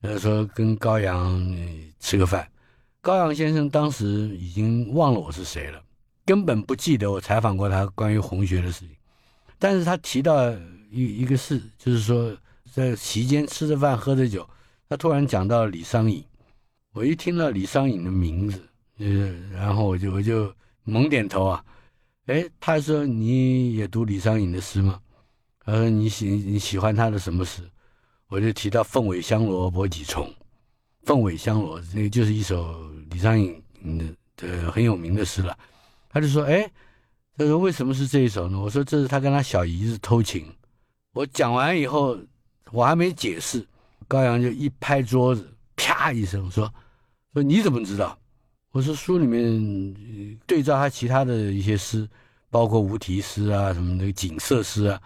[0.02, 1.44] 呃，说跟高阳
[1.98, 2.48] 吃个饭。
[3.07, 5.80] 高阳先生当时已经忘了我是谁了，
[6.24, 8.96] 根本不记得我采访过他关于红学的事情。
[9.61, 10.50] 但是他提到
[10.90, 12.36] 一一个事，就是说
[12.72, 14.44] 在席间吃着饭喝着酒，
[14.88, 16.24] 他突然讲到李商隐。
[16.94, 18.61] 我一听到李商隐的名字，
[18.98, 19.07] 呃，
[19.52, 20.52] 然后我就我就
[20.82, 21.64] 猛点头啊。
[22.24, 25.00] 哎，他说你也读李商隐的诗吗？
[25.61, 27.62] 他说你喜你喜欢他的什么诗？
[28.26, 30.28] 我就提到“凤尾香罗伯几重”。
[31.07, 33.62] 凤尾香罗，那个就是一首李商隐
[34.36, 35.57] 的很有名的诗了。
[36.09, 36.70] 他就说：“哎，
[37.36, 40.46] 他说为什么是这一首呢？”我说：“这是他跟他小姨子偷情。”
[41.12, 42.18] 我讲完以后，
[42.72, 43.66] 我还没解释，
[44.09, 46.72] 高阳就一拍桌子，啪一声说
[47.32, 48.18] ：“说你怎么知道？”
[48.72, 52.07] 我说：“书里面对照他其他的一些诗，
[52.50, 55.00] 包括无题诗啊，什么那个景色诗啊。”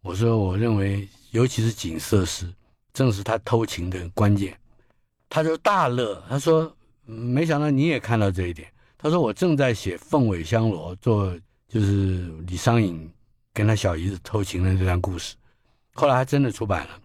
[0.00, 2.50] 我说：“我认为，尤其是景色诗，
[2.94, 4.58] 正是他偷情的关键。”
[5.28, 6.74] 他就大乐，他说
[7.10, 13.10] ：“没想到你也看到这一点。”他说：“我正在写《凤尾香罗》做就是李商隐
[13.52, 15.34] 跟他小姨子偷情的这段故事。
[15.92, 17.00] 后来还真的出版了，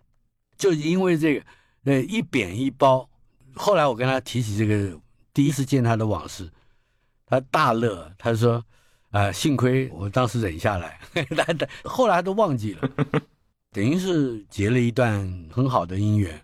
[0.57, 1.45] 就因为这个，
[1.85, 3.09] 呃，一贬一褒。
[3.55, 4.99] 后来我跟他提起这个
[5.33, 6.49] 第一次见他的往事，
[7.25, 8.63] 他大乐，他说
[9.11, 10.99] ：“啊，幸亏我当时忍下来。
[11.35, 12.89] ”他他后来都忘记了，
[13.71, 16.41] 等于是结了一段很好的姻缘。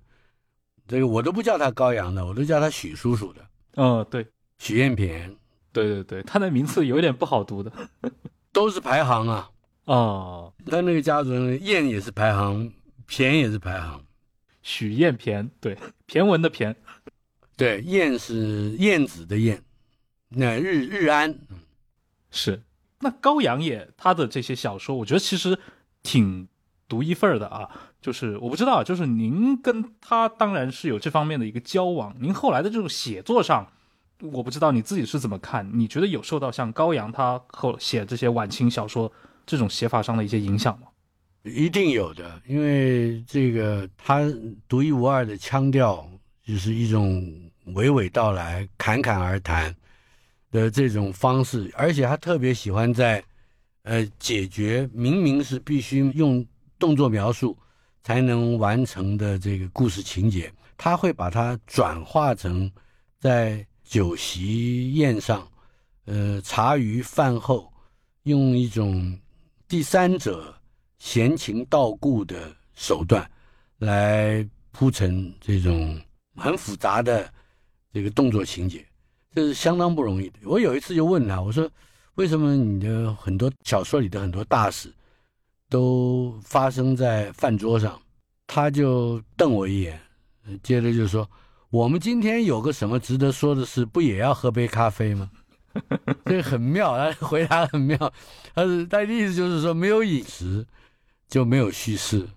[0.87, 3.45] 这个我都不叫他高阳的，我都叫他许叔叔的。
[3.75, 5.37] 嗯，对，许艳萍，
[5.71, 7.71] 对对对，他的名字有点不好读的，
[8.51, 9.49] 都是排行啊。
[9.85, 12.71] 哦，他那个家族，燕也是排行，
[13.07, 14.03] 骈也是排行。
[14.61, 16.75] 许燕骈，对，骈文的骈，
[17.57, 19.63] 对，燕是燕子的燕。
[20.29, 21.39] 那日日安，
[22.29, 22.61] 是。
[22.99, 25.57] 那高阳也他的这些小说，我觉得其实
[26.03, 26.47] 挺
[26.87, 27.67] 独一份的啊。
[28.01, 32.15] 就是我不知道，就是您跟他当然是有这方面的一个交往。
[32.19, 33.71] 您后来的这种写作上，
[34.19, 35.69] 我不知道你自己是怎么看？
[35.73, 39.11] 你觉得有受到像高阳他后写这些晚清小说？
[39.45, 40.87] 这种写法上的一些影响吗？
[41.43, 44.21] 一定有的，因为这个他
[44.67, 46.07] 独一无二的腔调，
[46.45, 47.21] 就是一种
[47.67, 49.75] 娓娓道来、侃侃而谈
[50.51, 53.21] 的这种方式，而且他特别喜欢在
[53.81, 56.45] 呃解决明明是必须用
[56.77, 57.57] 动作描述
[58.03, 62.71] 才能完成的这个故事情节，他会把它转化成
[63.19, 65.47] 在酒席宴上，
[66.05, 67.71] 呃茶余饭后
[68.23, 69.17] 用一种。
[69.67, 70.53] 第三者
[70.99, 73.25] 闲情道故的手段，
[73.77, 75.97] 来铺成这种
[76.35, 77.31] 很复杂的
[77.93, 78.85] 这个动作情节，
[79.33, 80.39] 这是相当不容易的。
[80.43, 81.71] 我有一次就问他，我说
[82.15, 84.93] ：“为什么你的很多小说里的很多大事
[85.71, 87.99] 都发生在饭桌上？”
[88.45, 89.99] 他就瞪我一眼，
[90.61, 91.27] 接着就说
[91.71, 95.31] ：“我们今天有个什么值得说的事，不也要喝杯咖啡吗？”
[96.25, 97.97] 这很妙，他回答很妙，
[98.53, 100.67] 他是他的意思就是说，没有饮食
[101.29, 102.27] 就没有叙事，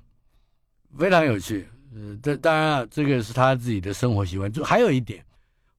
[0.97, 1.67] 非常有趣。
[1.93, 4.53] 呃，这当然啊，这个是他自己的生活习惯。
[4.53, 5.25] 就还有一点，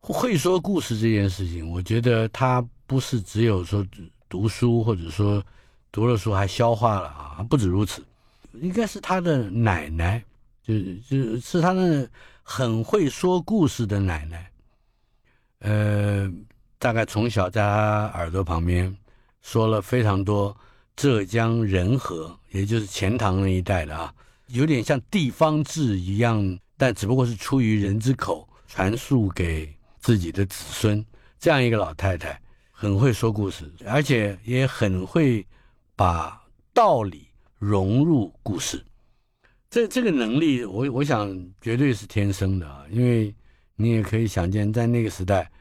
[0.01, 3.85] 会说故事这件事情，我觉得他不是只有说
[4.27, 5.41] 读书，或者说
[5.95, 8.03] 读了书还消化了啊，不止如此，
[8.55, 10.21] 应该是他的奶奶，
[10.61, 12.05] 就是就是他的
[12.43, 14.51] 很会说故事的奶奶，
[15.59, 16.29] 呃。
[16.77, 18.95] 大概从小在他耳朵旁边
[19.41, 20.55] 说了非常多
[20.95, 24.13] 浙江仁和，也就是钱塘那一带的啊，
[24.47, 31.03] 有点像地方志一样，但只不过是出于人之口传述给自己的子孙。
[31.39, 32.39] 这样一个老太太
[32.69, 35.43] 很会说故事，而且也很会
[35.95, 36.41] 把
[36.73, 37.27] 道理
[37.57, 38.83] 融入故事。
[39.69, 43.33] 这这个能力，我我想绝对是天生的啊，因为
[43.75, 45.51] 你也可以想见，在那个时代。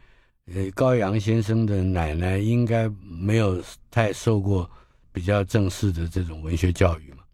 [0.54, 4.70] 呃，高阳先生的奶奶应该没有太受过
[5.10, 7.24] 比较正式的这种文学教育嘛，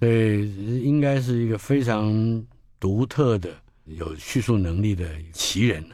[0.00, 2.44] 所以应该是一个非常
[2.80, 3.48] 独特的、
[3.84, 5.88] 有叙述能力的奇人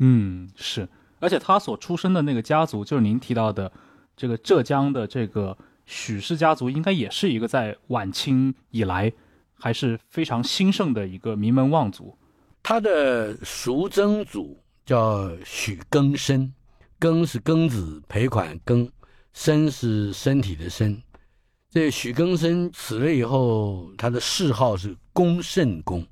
[0.00, 0.88] 嗯，是，
[1.20, 3.70] 而且他所出生的那个家族，就是您提到的
[4.16, 5.56] 这个浙江的这个
[5.88, 9.12] 许氏家族，应该也是一个在晚清以来
[9.54, 12.16] 还是非常兴盛的一个名门望族。
[12.62, 14.62] 他的叔曾祖。
[14.88, 16.54] 叫许庚申，
[16.98, 18.88] 庚是庚子赔款庚，
[19.34, 21.02] 申是身体的申。
[21.68, 26.06] 这许庚申死了以后，他的谥号是恭慎公，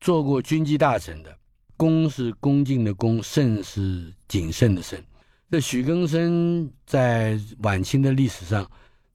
[0.00, 1.36] 做过军机大臣的。
[1.76, 5.04] 恭是恭敬的恭，慎是谨慎的慎。
[5.50, 8.66] 这许庚申在晚清的历史上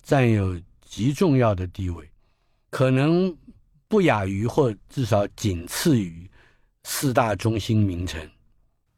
[0.06, 2.08] 占有极重要的地位，
[2.70, 3.36] 可能
[3.88, 6.30] 不亚于或至少仅次于
[6.84, 8.22] 四大中心名城。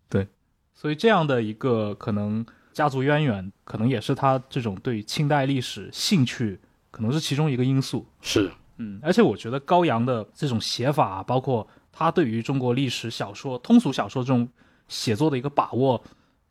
[0.09, 0.27] 对。
[0.73, 6.59] 所以这样的一个可能家族渊源，可能也是他这种对清代历史兴趣，
[6.91, 8.05] 可能是其中一个因素。
[8.21, 14.47] 是，嗯，而且我觉得高阳的这种写法，包括他对于中国历史小说、通俗小说这种
[14.89, 16.03] 写作的一个把握，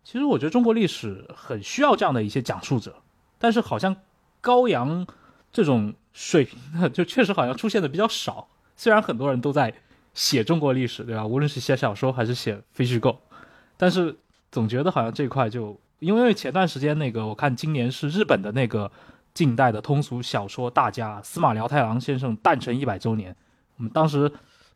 [0.02, 3.02] 其实我觉得中国历史很需要这样的一些讲述者。
[3.38, 3.94] 但是好像
[4.46, 5.04] 高阳
[5.50, 8.46] 这种水平的， 就确实好像出现的比较少。
[8.76, 9.74] 虽然很多人都在
[10.14, 11.26] 写中国历史，对吧？
[11.26, 13.18] 无论是写小说还是写非虚构。
[13.76, 14.16] 但是
[14.52, 18.88] 总觉得好像这块就，因为前段时间那个，我看今年是日本的那个
[19.34, 23.34] 近代的通俗小说大家司马辽太郎先生诞辰一百周年，
[23.76, 24.30] 我们当时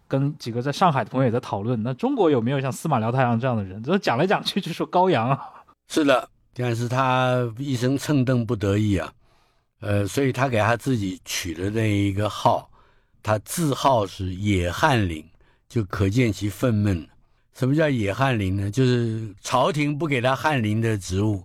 [0.09, 3.81] 跟几个在上海的朋友也在讨论，那中国有没有像司马辽太郎这样的人？
[3.83, 5.39] 就讲来讲去就说高阳啊，
[5.89, 9.11] 是的，但是他一生蹭蹬不得意啊，
[9.81, 12.71] 呃，所以他给他自己取的那一个号，
[13.23, 15.25] 他字号是野翰林，
[15.69, 17.07] 就可见其愤懑。
[17.55, 18.71] 什么叫野翰林呢？
[18.71, 21.43] 就是朝廷不给他翰林的职务，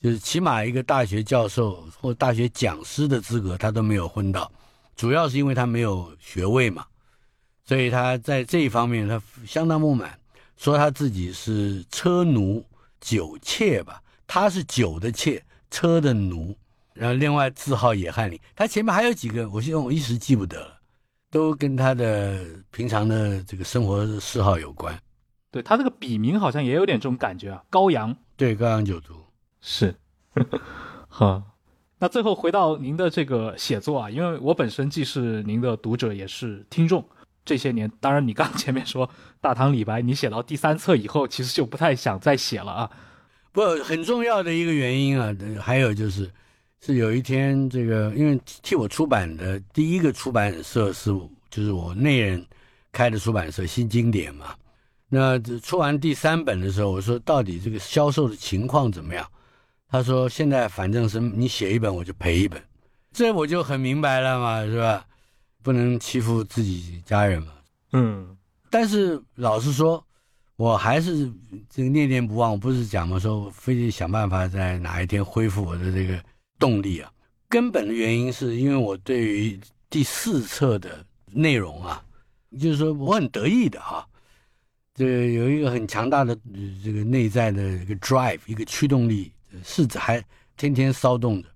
[0.00, 4.50] 就是起码一个大学教授或大学讲师的资格他都没有混到，
[4.94, 6.86] 主要是因为他没有学位嘛，
[7.64, 10.16] 所以他在这一方面他相当不满，
[10.56, 12.64] 说他自己是车奴
[13.00, 16.56] 酒妾吧，他是酒的妾，车的奴，
[16.96, 20.78] 然后另外字号野翰林，他前面还有几个，我现在我一时记不得了，
[21.30, 24.98] 都跟他的平常的这个生活嗜好有关。
[25.50, 29.14] 对他这个笔名好像也有点这种感觉啊，高阳对，高阳九族。
[29.60, 29.94] 是，
[31.08, 31.42] 哈。
[31.98, 37.02] 那最后回到您的这个写作啊，因为我本身既是您的读者，也是听众。
[37.42, 39.06] 这些年，当然你刚前面说
[39.40, 42.90] 《大唐李白》，你写到第三册以后，其实就不太想再写了啊。
[43.52, 46.30] 不，很重要的一个原因啊，还有就是，
[46.86, 51.10] 是有一天这个，因为替我出版的第一个出版社是
[51.50, 52.46] 就是我内人
[52.92, 54.54] 开的出版社新经典嘛。
[55.08, 59.28] 那出完第三本的时候，我说到底这个销售的情况怎么样？
[59.88, 62.62] 他说现在反正是你写一本我就赔一本，
[63.12, 65.04] 这我就很明白了嘛，是吧？
[65.64, 67.48] 不能欺负自己家人嘛。
[67.94, 68.36] 嗯，
[68.70, 70.04] 但是老实说，
[70.54, 71.28] 我还是
[71.68, 72.52] 这个念念不忘。
[72.52, 76.16] 我不是讲嘛，说非得想办法在哪一天恢复我的这个
[76.58, 77.12] 动力啊。
[77.48, 82.04] 根本的原因是因为我对于第四册的内容啊，
[82.60, 84.06] 就是说我很得意的哈。
[84.94, 86.36] 这有一个很强大的
[86.82, 89.30] 这个内在的一个 drive，一个驱动力
[89.62, 90.24] 是还
[90.56, 91.48] 天天骚动的。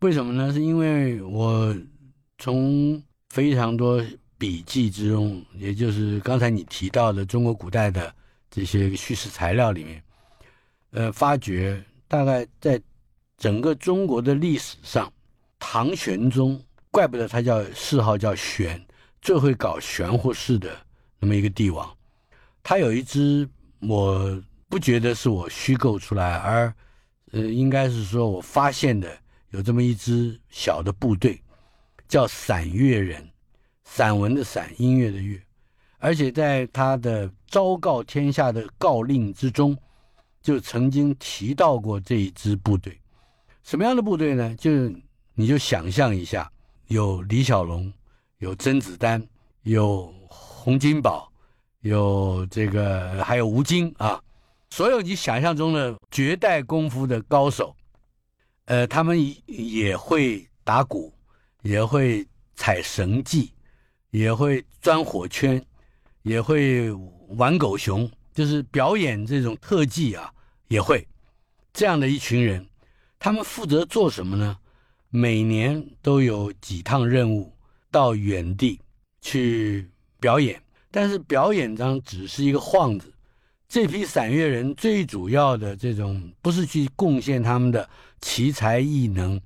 [0.00, 0.52] 为什么呢？
[0.52, 1.74] 是因为我
[2.38, 4.04] 从非常多
[4.36, 8.14] 笔记之中，也就是刚才你提到的中国古代的
[8.50, 10.02] 这些叙事材料里面，
[10.90, 12.78] 呃，发觉大概在
[13.36, 15.12] 整个中国的历史上，
[15.58, 16.60] 唐玄宗，
[16.90, 18.82] 怪不得他叫谥号叫玄，
[19.20, 20.74] 最会搞玄乎事的
[21.18, 21.94] 那么一个帝王。
[22.62, 23.48] 他有一支，
[23.80, 26.74] 我不觉得是我虚构出来，而，
[27.32, 29.14] 呃，应该是说我发现的
[29.50, 31.40] 有这么一支小的部队，
[32.08, 33.28] 叫散乐人，
[33.84, 35.40] 散文的散，音乐的乐，
[35.98, 39.76] 而且在他的昭告天下的告令之中，
[40.42, 42.98] 就曾经提到过这一支部队，
[43.66, 44.54] 什么样的部队呢？
[44.54, 44.70] 就
[45.34, 46.48] 你就想象一下，
[46.86, 47.92] 有李小龙，
[48.38, 49.20] 有甄子丹，
[49.64, 51.28] 有洪金宝。
[51.80, 54.22] 有这个，还有吴京啊，
[54.70, 57.74] 所有你想象中的绝代功夫的高手，
[58.66, 61.12] 呃，他们也会打鼓，
[61.62, 63.52] 也会踩绳记，
[64.10, 65.64] 也会钻火圈，
[66.22, 66.90] 也会
[67.30, 70.32] 玩狗熊，就是表演这种特技啊，
[70.68, 71.04] 也会。
[71.72, 72.66] 这样的一群人，
[73.18, 74.58] 他们负责做什么呢？
[75.08, 77.52] 每年都有几趟任务
[77.90, 78.80] 到远地
[79.20, 79.90] 去
[80.20, 80.60] 表演。
[80.90, 83.12] 但是表演上只是一个幌子，
[83.68, 87.86] 这批散乐人最主要的这种不是去贡献他们的
[88.20, 89.38] 奇才异能，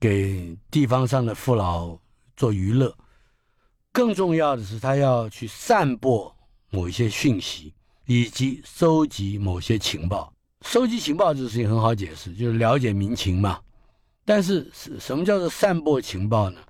[0.00, 1.96] 给地方上的父老
[2.36, 2.96] 做娱乐，
[3.92, 6.34] 更重要的是他要去散播
[6.70, 7.72] 某一些讯息，
[8.06, 10.32] 以及收集某些情报。
[10.68, 13.60] 收集情报这个事情很好解释，就是了解民情嘛。
[14.24, 16.60] 但是是什么叫做散播情报呢？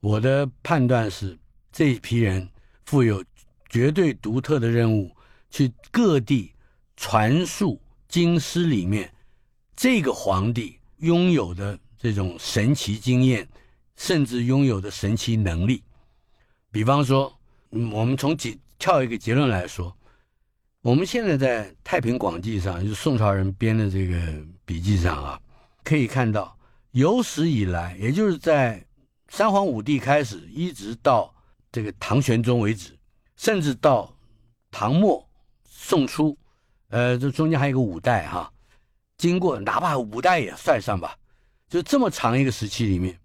[0.00, 1.38] 我的判断是
[1.70, 2.48] 这一批人
[2.84, 3.24] 富有。
[3.68, 5.10] 绝对独特的任务，
[5.50, 6.52] 去各地
[6.96, 9.12] 传述京师里面
[9.74, 13.46] 这个皇帝拥有的这种神奇经验，
[13.96, 15.82] 甚至拥有的神奇能力。
[16.70, 17.36] 比方说，
[17.70, 19.94] 我们从结跳一个结论来说，
[20.86, 24.16] 我们现在在《太平广记》上，就是宋朝人编的这个
[24.64, 25.40] 笔记上啊，
[25.82, 26.56] 可以看到
[26.92, 28.86] 有史以来，也就是在
[29.26, 31.34] 三皇五帝开始，一直到
[31.72, 32.96] 这个唐玄宗为止。
[33.34, 34.16] 甚至到
[34.70, 35.28] 唐末、
[35.68, 36.38] 宋初，
[36.90, 38.48] 呃，这中间还有个五代哈，
[39.18, 41.16] 经过哪怕五代也算上吧，
[41.68, 43.18] 就这么长一个时期里面，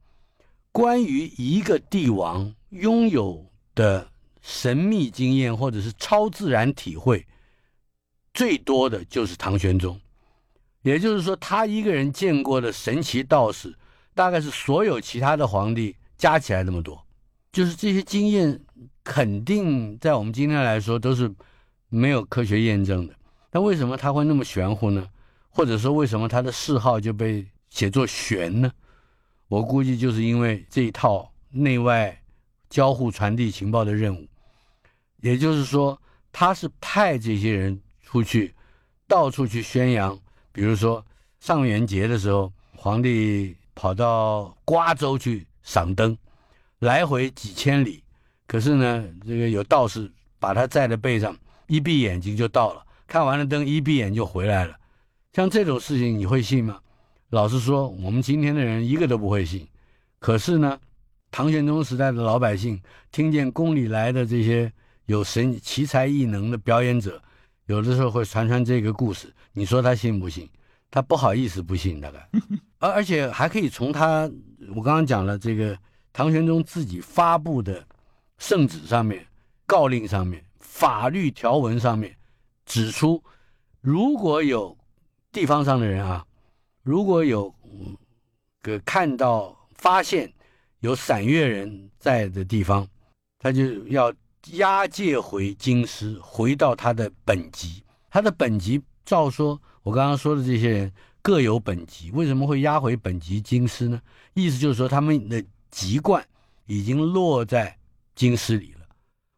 [0.71, 4.09] 关于一个帝王拥有的
[4.41, 7.23] 神秘经验或者是超自然体会，
[8.34, 9.99] 最多的就是唐玄宗，
[10.82, 13.76] 也就是说，他一个人见过的神奇道士，
[14.14, 17.06] 大概是所有其他的皇帝加起来那么多，
[17.52, 18.60] 就是这些经验。
[19.03, 21.30] 肯定在我们今天来说都是
[21.90, 23.16] 没有科学验证的。
[23.52, 25.10] 那为什么他会那么玄乎呢？
[25.49, 28.72] 或者说为什么他的谥号就被写作玄呢？
[29.48, 32.16] 我估计就是因为这一套内外
[32.70, 34.28] 交互传递情报的任务。
[35.20, 35.99] 也就是说，
[36.32, 38.53] 他是派这些人出去，
[39.07, 40.19] 到处去宣扬。
[40.51, 41.03] 比如说
[41.39, 46.17] 上元节的时候，皇帝跑到瓜州去赏灯，
[46.79, 48.03] 来回几千里。
[48.45, 51.33] 可是呢，这个有道士把他载在背上，
[51.67, 54.75] 一闭眼睛就到了，看完了灯，一闭眼就回来了。
[55.31, 56.81] 像这种事情，你会信吗？
[57.29, 59.65] 老实说，我们今天的人一个都不会信。
[60.19, 60.77] 可是呢，
[61.31, 62.77] 唐玄宗时代的老百姓
[63.09, 64.69] 听见宫里来的这些
[65.05, 67.23] 有神奇才异能的表演者，
[67.65, 70.49] 有的时候会传传这个故事，你说他信不信？
[70.89, 72.29] 他不好意思不信，大概。
[72.79, 74.29] 而而且还可以从他，
[74.75, 75.77] 我刚刚讲了这个
[76.11, 77.85] 唐玄宗自己发布的
[78.38, 79.25] 圣旨上面、
[79.67, 82.15] 诏令上面、法律条文上面
[82.65, 83.23] 指出，
[83.79, 84.77] 如果有
[85.31, 86.25] 地方上的人啊。
[86.83, 87.53] 如果有
[88.63, 90.33] 个看到发现
[90.79, 92.88] 有散月人在的地方，
[93.38, 94.11] 他就要
[94.53, 97.84] 押解回京师，回到他的本籍。
[98.09, 100.91] 他的本籍照说，我刚刚说的这些人
[101.22, 104.01] 各有本籍，为什么会押回本籍京师呢？
[104.34, 106.26] 意思就是说，他们的籍贯
[106.65, 107.77] 已经落在
[108.15, 108.80] 京师里了。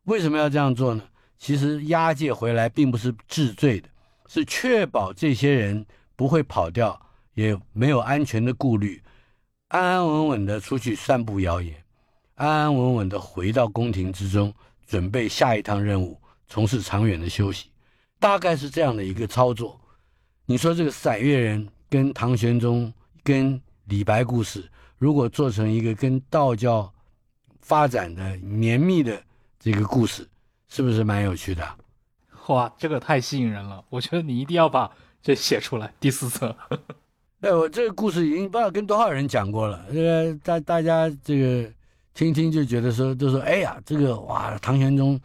[0.05, 1.03] 为什么要这样做呢？
[1.38, 3.89] 其实押解回来并不是治罪的，
[4.27, 5.85] 是确保这些人
[6.15, 6.99] 不会跑掉。
[7.35, 9.01] 也没有安全的顾虑，
[9.69, 11.84] 安安稳稳的出去散布谣言，
[12.35, 14.53] 安安稳稳的回到宫廷之中，
[14.94, 16.15] 准备下一趟任务，
[16.48, 17.72] 从事长远的休息，
[18.20, 19.82] 大概是这样的一个操作。
[20.45, 22.94] 你说这个散月人跟唐玄宗、
[23.24, 26.94] 跟李白故事，如果做成一个跟道教
[27.60, 29.20] 发展的绵密的
[29.60, 30.30] 这个故事，
[30.68, 31.68] 是不是蛮有趣的？
[32.49, 33.84] 哇，这个太吸引人了！
[33.90, 34.91] 我觉得你一定要把
[35.24, 36.56] 这写出来，第四册。
[37.41, 39.84] 哎，我这个故事已经不知道跟多少人讲过了。
[39.91, 41.74] 这个大大家这个
[42.14, 45.19] 听听就觉得说，都说哎呀，这个哇，唐玄宗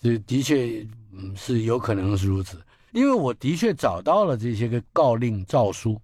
[0.00, 2.60] 这的确嗯是有可能是如此，
[2.92, 6.00] 因为我的确找到了这些个诏令诏书，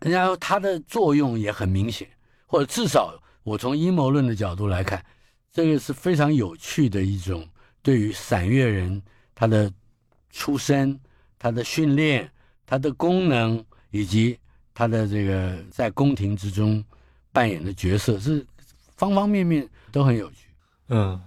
[0.00, 2.08] 然后它的作用也很明显，
[2.46, 5.04] 或者至少我从阴谋论的角度来看，
[5.52, 7.46] 这个是非常有趣的一种
[7.82, 9.02] 对于散乐人
[9.34, 9.72] 他的
[10.30, 10.98] 出身、
[11.38, 12.30] 他的训练、
[12.66, 14.38] 他的功能以及。
[14.74, 16.82] 他的这个在宫廷之中
[17.30, 18.44] 扮演的角色是
[19.02, 20.46] 方方面面都很有趣，
[20.88, 21.20] 嗯，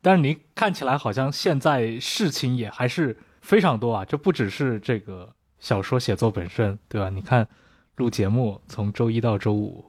[0.00, 7.08] 但是您看起来好像现在事情也还是非常多啊，这不只是这个小说写作本身，对吧？
[7.10, 7.46] 你看
[7.94, 9.84] 录节目从周一到周五，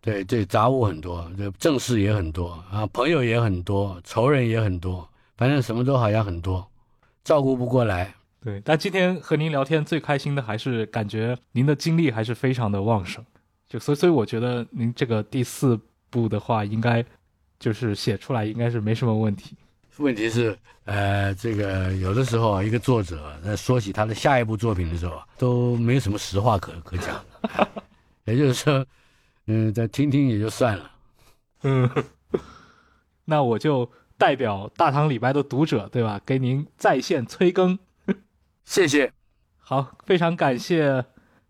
[0.00, 6.70] 对对，杂物很多，这正事也很多啊，朋友也很多，仇人也很多，反正什么都好像很多，
[7.24, 8.14] 照顾不过来。
[8.44, 13.24] 对，但今天和您聊天最开心的还是感觉您的精力还是非常的旺盛，
[13.68, 15.76] 就所以所以我觉得您这个第四
[16.10, 17.04] 部的话，应该
[17.58, 19.56] 就是写出来应该是没什么问题。
[19.98, 20.54] 问题是，
[20.84, 27.24] 呃，这个有的时候啊，一个作者在说起他的下一部作品的时候，都没有什么实话可可讲，
[28.24, 28.84] 也就是说，
[29.46, 30.90] 嗯，再听听也就算了。
[31.62, 31.90] 嗯，
[33.24, 36.20] 那我就代表大唐李白的读者，对吧？
[36.26, 37.78] 给您在线催更。
[38.66, 39.10] 谢谢，
[39.58, 41.04] 好，非常感谢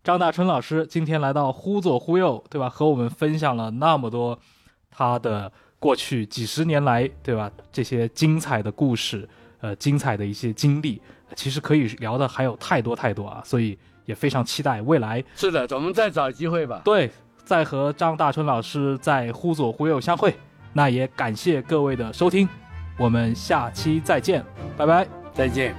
[0.07, 2.69] 张大春老师今天来到忽左忽右，对吧？
[2.69, 4.39] 和我们分享了那么多
[4.89, 5.51] 他的
[5.81, 7.51] 过去几十年来，对吧？
[7.73, 9.29] 这些精彩的故事，
[9.61, 11.03] 呃，精彩的一些经历，
[11.35, 15.25] 其实可以聊的还有太多太多啊，所以也非常期待未来。
[15.35, 16.81] 是的，咱们再找机会吧。
[16.85, 17.11] 对，
[17.45, 20.33] 再和张大春老师在忽左忽右相会。
[20.73, 22.49] 那也感谢各位的收听，
[22.97, 24.45] 我们下期再见，
[24.77, 25.05] 拜拜，
[25.35, 25.75] 再见。